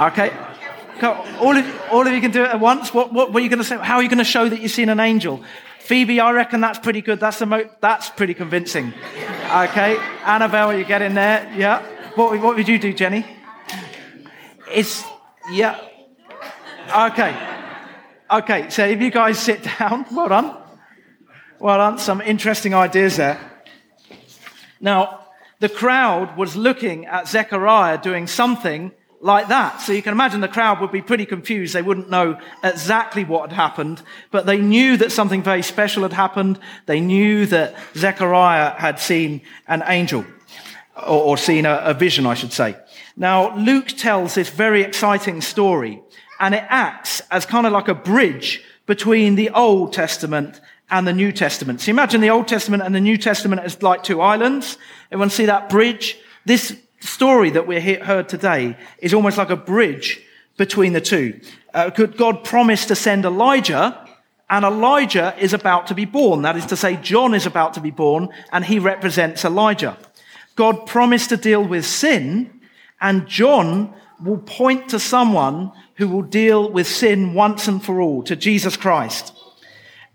Okay. 0.00 0.32
All 1.02 1.54
of, 1.54 1.82
all 1.90 2.06
of 2.06 2.12
you 2.14 2.22
can 2.22 2.30
do 2.30 2.42
it 2.42 2.48
at 2.48 2.58
once. 2.58 2.94
What, 2.94 3.12
what, 3.12 3.32
what 3.32 3.40
are 3.40 3.42
you 3.42 3.50
going 3.50 3.58
to 3.58 3.64
say? 3.64 3.76
How 3.76 3.96
are 3.96 4.02
you 4.02 4.08
going 4.08 4.16
to 4.16 4.24
show 4.24 4.48
that 4.48 4.58
you've 4.60 4.70
seen 4.70 4.88
an 4.88 4.98
angel? 4.98 5.44
Phoebe, 5.90 6.20
I 6.20 6.30
reckon 6.30 6.60
that's 6.60 6.78
pretty 6.78 7.02
good. 7.02 7.18
That's, 7.18 7.40
mo- 7.40 7.68
that's 7.80 8.10
pretty 8.10 8.32
convincing. 8.32 8.94
Okay. 9.52 9.98
Annabelle, 10.24 10.72
you 10.72 10.84
get 10.84 11.02
in 11.02 11.14
there. 11.14 11.52
Yeah. 11.56 11.82
What, 12.14 12.40
what 12.40 12.54
would 12.54 12.68
you 12.68 12.78
do, 12.78 12.92
Jenny? 12.92 13.26
It's, 14.70 15.02
yeah. 15.50 15.80
Okay. 16.96 17.36
Okay. 18.30 18.70
So 18.70 18.86
if 18.86 19.00
you 19.00 19.10
guys 19.10 19.40
sit 19.40 19.64
down, 19.64 20.06
well 20.12 20.28
done. 20.28 20.56
Well 21.58 21.78
done. 21.78 21.98
Some 21.98 22.20
interesting 22.20 22.72
ideas 22.72 23.16
there. 23.16 23.40
Now, 24.80 25.26
the 25.58 25.68
crowd 25.68 26.36
was 26.36 26.54
looking 26.54 27.06
at 27.06 27.26
Zechariah 27.26 27.98
doing 28.00 28.28
something 28.28 28.92
like 29.20 29.48
that. 29.48 29.80
So 29.82 29.92
you 29.92 30.02
can 30.02 30.12
imagine 30.12 30.40
the 30.40 30.48
crowd 30.48 30.80
would 30.80 30.92
be 30.92 31.02
pretty 31.02 31.26
confused. 31.26 31.74
They 31.74 31.82
wouldn't 31.82 32.10
know 32.10 32.38
exactly 32.64 33.24
what 33.24 33.50
had 33.50 33.56
happened, 33.56 34.02
but 34.30 34.46
they 34.46 34.58
knew 34.58 34.96
that 34.96 35.12
something 35.12 35.42
very 35.42 35.62
special 35.62 36.02
had 36.02 36.12
happened. 36.12 36.58
They 36.86 37.00
knew 37.00 37.46
that 37.46 37.74
Zechariah 37.94 38.70
had 38.78 38.98
seen 38.98 39.42
an 39.68 39.82
angel, 39.86 40.24
or, 40.96 41.22
or 41.22 41.36
seen 41.36 41.66
a, 41.66 41.76
a 41.84 41.94
vision, 41.94 42.26
I 42.26 42.34
should 42.34 42.52
say. 42.52 42.76
Now, 43.16 43.54
Luke 43.56 43.88
tells 43.88 44.34
this 44.34 44.48
very 44.48 44.82
exciting 44.82 45.42
story, 45.42 46.00
and 46.38 46.54
it 46.54 46.64
acts 46.68 47.20
as 47.30 47.44
kind 47.44 47.66
of 47.66 47.72
like 47.72 47.88
a 47.88 47.94
bridge 47.94 48.64
between 48.86 49.34
the 49.34 49.50
Old 49.50 49.92
Testament 49.92 50.60
and 50.90 51.06
the 51.06 51.12
New 51.12 51.30
Testament. 51.30 51.82
So 51.82 51.90
imagine 51.90 52.20
the 52.20 52.30
Old 52.30 52.48
Testament 52.48 52.82
and 52.82 52.94
the 52.94 53.00
New 53.00 53.18
Testament 53.18 53.60
as 53.62 53.82
like 53.82 54.02
two 54.02 54.20
islands. 54.20 54.78
Everyone 55.12 55.30
see 55.30 55.46
that 55.46 55.68
bridge? 55.68 56.18
This 56.46 56.76
story 57.00 57.50
that 57.50 57.66
we 57.66 57.80
heard 57.80 58.28
today 58.28 58.76
is 58.98 59.14
almost 59.14 59.38
like 59.38 59.50
a 59.50 59.56
bridge 59.56 60.20
between 60.56 60.92
the 60.92 61.00
two. 61.00 61.40
Uh, 61.72 61.90
God 61.90 62.44
promised 62.44 62.88
to 62.88 62.94
send 62.94 63.24
Elijah, 63.24 64.06
and 64.48 64.64
Elijah 64.64 65.34
is 65.38 65.54
about 65.54 65.86
to 65.86 65.94
be 65.94 66.04
born. 66.04 66.42
That 66.42 66.56
is 66.56 66.66
to 66.66 66.76
say, 66.76 66.96
John 66.96 67.34
is 67.34 67.46
about 67.46 67.74
to 67.74 67.80
be 67.80 67.90
born, 67.90 68.28
and 68.52 68.64
he 68.64 68.78
represents 68.78 69.44
Elijah. 69.44 69.96
God 70.56 70.86
promised 70.86 71.30
to 71.30 71.36
deal 71.36 71.64
with 71.64 71.86
sin, 71.86 72.60
and 73.00 73.26
John 73.26 73.94
will 74.22 74.38
point 74.38 74.90
to 74.90 74.98
someone 74.98 75.72
who 75.94 76.08
will 76.08 76.22
deal 76.22 76.70
with 76.70 76.86
sin 76.86 77.34
once 77.34 77.68
and 77.68 77.82
for 77.82 78.00
all, 78.00 78.22
to 78.24 78.36
Jesus 78.36 78.76
Christ. 78.76 79.32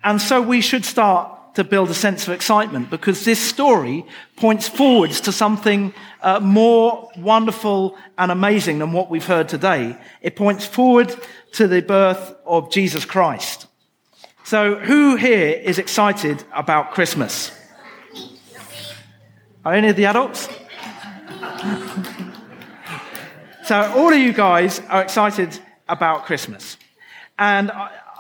And 0.03 0.21
so 0.21 0.41
we 0.41 0.61
should 0.61 0.85
start 0.85 1.34
to 1.55 1.63
build 1.63 1.89
a 1.89 1.93
sense 1.93 2.27
of 2.27 2.33
excitement 2.33 2.89
because 2.89 3.25
this 3.25 3.39
story 3.39 4.05
points 4.35 4.67
forwards 4.67 5.21
to 5.21 5.31
something 5.31 5.93
uh, 6.21 6.39
more 6.39 7.09
wonderful 7.17 7.97
and 8.17 8.31
amazing 8.31 8.79
than 8.79 8.91
what 8.91 9.09
we've 9.09 9.25
heard 9.25 9.49
today. 9.49 9.97
It 10.21 10.35
points 10.35 10.65
forward 10.65 11.15
to 11.53 11.67
the 11.67 11.81
birth 11.81 12.35
of 12.45 12.69
Jesus 12.71 13.05
Christ. 13.05 13.67
So, 14.43 14.75
who 14.75 15.15
here 15.15 15.49
is 15.49 15.79
excited 15.79 16.43
about 16.53 16.91
Christmas? 16.91 17.51
Are 19.63 19.73
any 19.73 19.87
of 19.87 19.95
the 19.95 20.05
adults? 20.05 20.47
so, 23.63 23.91
all 23.95 24.13
of 24.13 24.19
you 24.19 24.33
guys 24.33 24.81
are 24.81 25.01
excited 25.01 25.57
about 25.87 26.25
Christmas. 26.25 26.77
And 27.39 27.71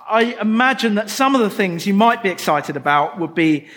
I 0.07 0.37
imagine 0.39 0.95
that 0.95 1.09
some 1.09 1.33
of 1.33 1.41
the 1.41 1.49
things 1.49 1.87
you 1.87 1.93
might 1.95 2.21
be 2.21 2.29
excited 2.29 2.77
about 2.77 3.19
would 3.19 3.33
be 3.33 3.67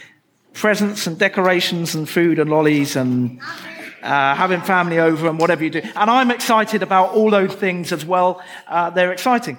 presents 0.53 1.07
and 1.07 1.19
decorations 1.19 1.95
and 1.95 2.07
food 2.07 2.39
and 2.39 2.51
lollies 2.51 2.97
and 2.97 3.41
uh, 4.03 4.35
having 4.35 4.61
family 4.61 4.99
over 4.99 5.27
and 5.27 5.39
whatever 5.39 5.65
you 5.65 5.71
do. 5.71 5.81
And 5.97 6.11
I'm 6.11 6.31
excited 6.31 6.83
about 6.83 7.15
all 7.15 7.31
those 7.31 7.55
things 7.55 7.93
as 7.93 8.05
well. 8.05 8.43
Uh, 8.67 8.91
they're 8.91 9.13
exciting. 9.13 9.59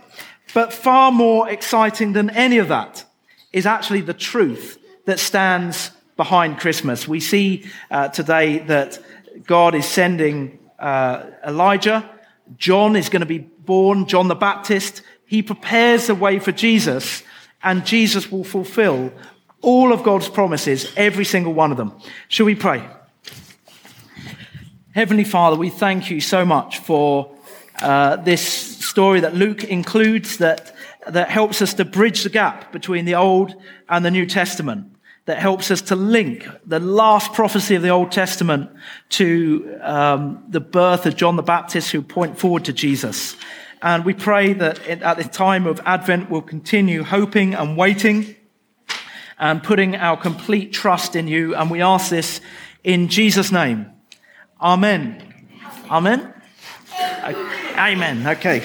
But 0.53 0.71
far 0.71 1.11
more 1.11 1.49
exciting 1.49 2.13
than 2.13 2.29
any 2.29 2.59
of 2.59 2.67
that 2.67 3.03
is 3.51 3.65
actually 3.65 4.01
the 4.01 4.13
truth 4.13 4.77
that 5.05 5.19
stands 5.19 5.89
behind 6.17 6.59
Christmas. 6.59 7.07
We 7.07 7.19
see 7.19 7.65
uh, 7.89 8.09
today 8.09 8.59
that 8.59 8.99
God 9.47 9.73
is 9.73 9.87
sending 9.87 10.59
uh, 10.77 11.23
Elijah. 11.43 12.07
John 12.57 12.95
is 12.95 13.09
going 13.09 13.21
to 13.21 13.25
be 13.25 13.39
born, 13.39 14.05
John 14.05 14.27
the 14.27 14.35
Baptist. 14.35 15.01
He 15.29 15.43
prepares 15.43 16.07
the 16.07 16.15
way 16.15 16.39
for 16.39 16.51
Jesus, 16.51 17.21
and 17.61 17.85
Jesus 17.85 18.31
will 18.31 18.43
fulfill 18.43 19.13
all 19.61 19.93
of 19.93 20.01
God's 20.01 20.27
promises, 20.27 20.91
every 20.97 21.23
single 21.23 21.53
one 21.53 21.69
of 21.69 21.77
them. 21.77 21.93
Shall 22.29 22.47
we 22.47 22.55
pray? 22.55 22.83
Heavenly 24.95 25.23
Father, 25.23 25.55
we 25.55 25.69
thank 25.69 26.09
you 26.09 26.19
so 26.19 26.43
much 26.45 26.79
for 26.79 27.31
uh, 27.79 28.15
this 28.15 28.41
story 28.41 29.19
that 29.19 29.35
Luke 29.35 29.63
includes 29.63 30.37
that, 30.37 30.75
that 31.05 31.29
helps 31.29 31.61
us 31.61 31.75
to 31.75 31.85
bridge 31.85 32.23
the 32.23 32.29
gap 32.29 32.71
between 32.71 33.05
the 33.05 33.13
Old 33.13 33.53
and 33.87 34.03
the 34.03 34.09
New 34.09 34.25
Testament, 34.25 34.91
that 35.25 35.37
helps 35.37 35.69
us 35.69 35.79
to 35.83 35.95
link 35.95 36.47
the 36.65 36.79
last 36.79 37.33
prophecy 37.33 37.75
of 37.75 37.83
the 37.83 37.89
Old 37.89 38.11
Testament 38.11 38.71
to 39.09 39.77
um, 39.83 40.43
the 40.49 40.59
birth 40.59 41.05
of 41.05 41.15
John 41.15 41.35
the 41.35 41.43
Baptist, 41.43 41.91
who 41.91 42.01
point 42.01 42.39
forward 42.39 42.65
to 42.65 42.73
Jesus. 42.73 43.35
And 43.81 44.03
we 44.03 44.13
pray 44.13 44.53
that 44.53 44.85
at 44.87 45.17
the 45.17 45.23
time 45.23 45.65
of 45.65 45.79
Advent, 45.85 46.29
we'll 46.29 46.41
continue 46.41 47.03
hoping 47.03 47.53
and 47.53 47.77
waiting 47.77 48.35
and 49.37 49.63
putting 49.63 49.95
our 49.95 50.17
complete 50.17 50.73
trust 50.73 51.15
in 51.15 51.27
you. 51.27 51.55
And 51.55 51.71
we 51.71 51.81
ask 51.81 52.09
this 52.09 52.41
in 52.83 53.07
Jesus' 53.07 53.51
name. 53.51 53.89
Amen. 54.61 55.33
Amen. 55.89 56.33
Amen. 57.77 58.27
Okay. 58.27 58.63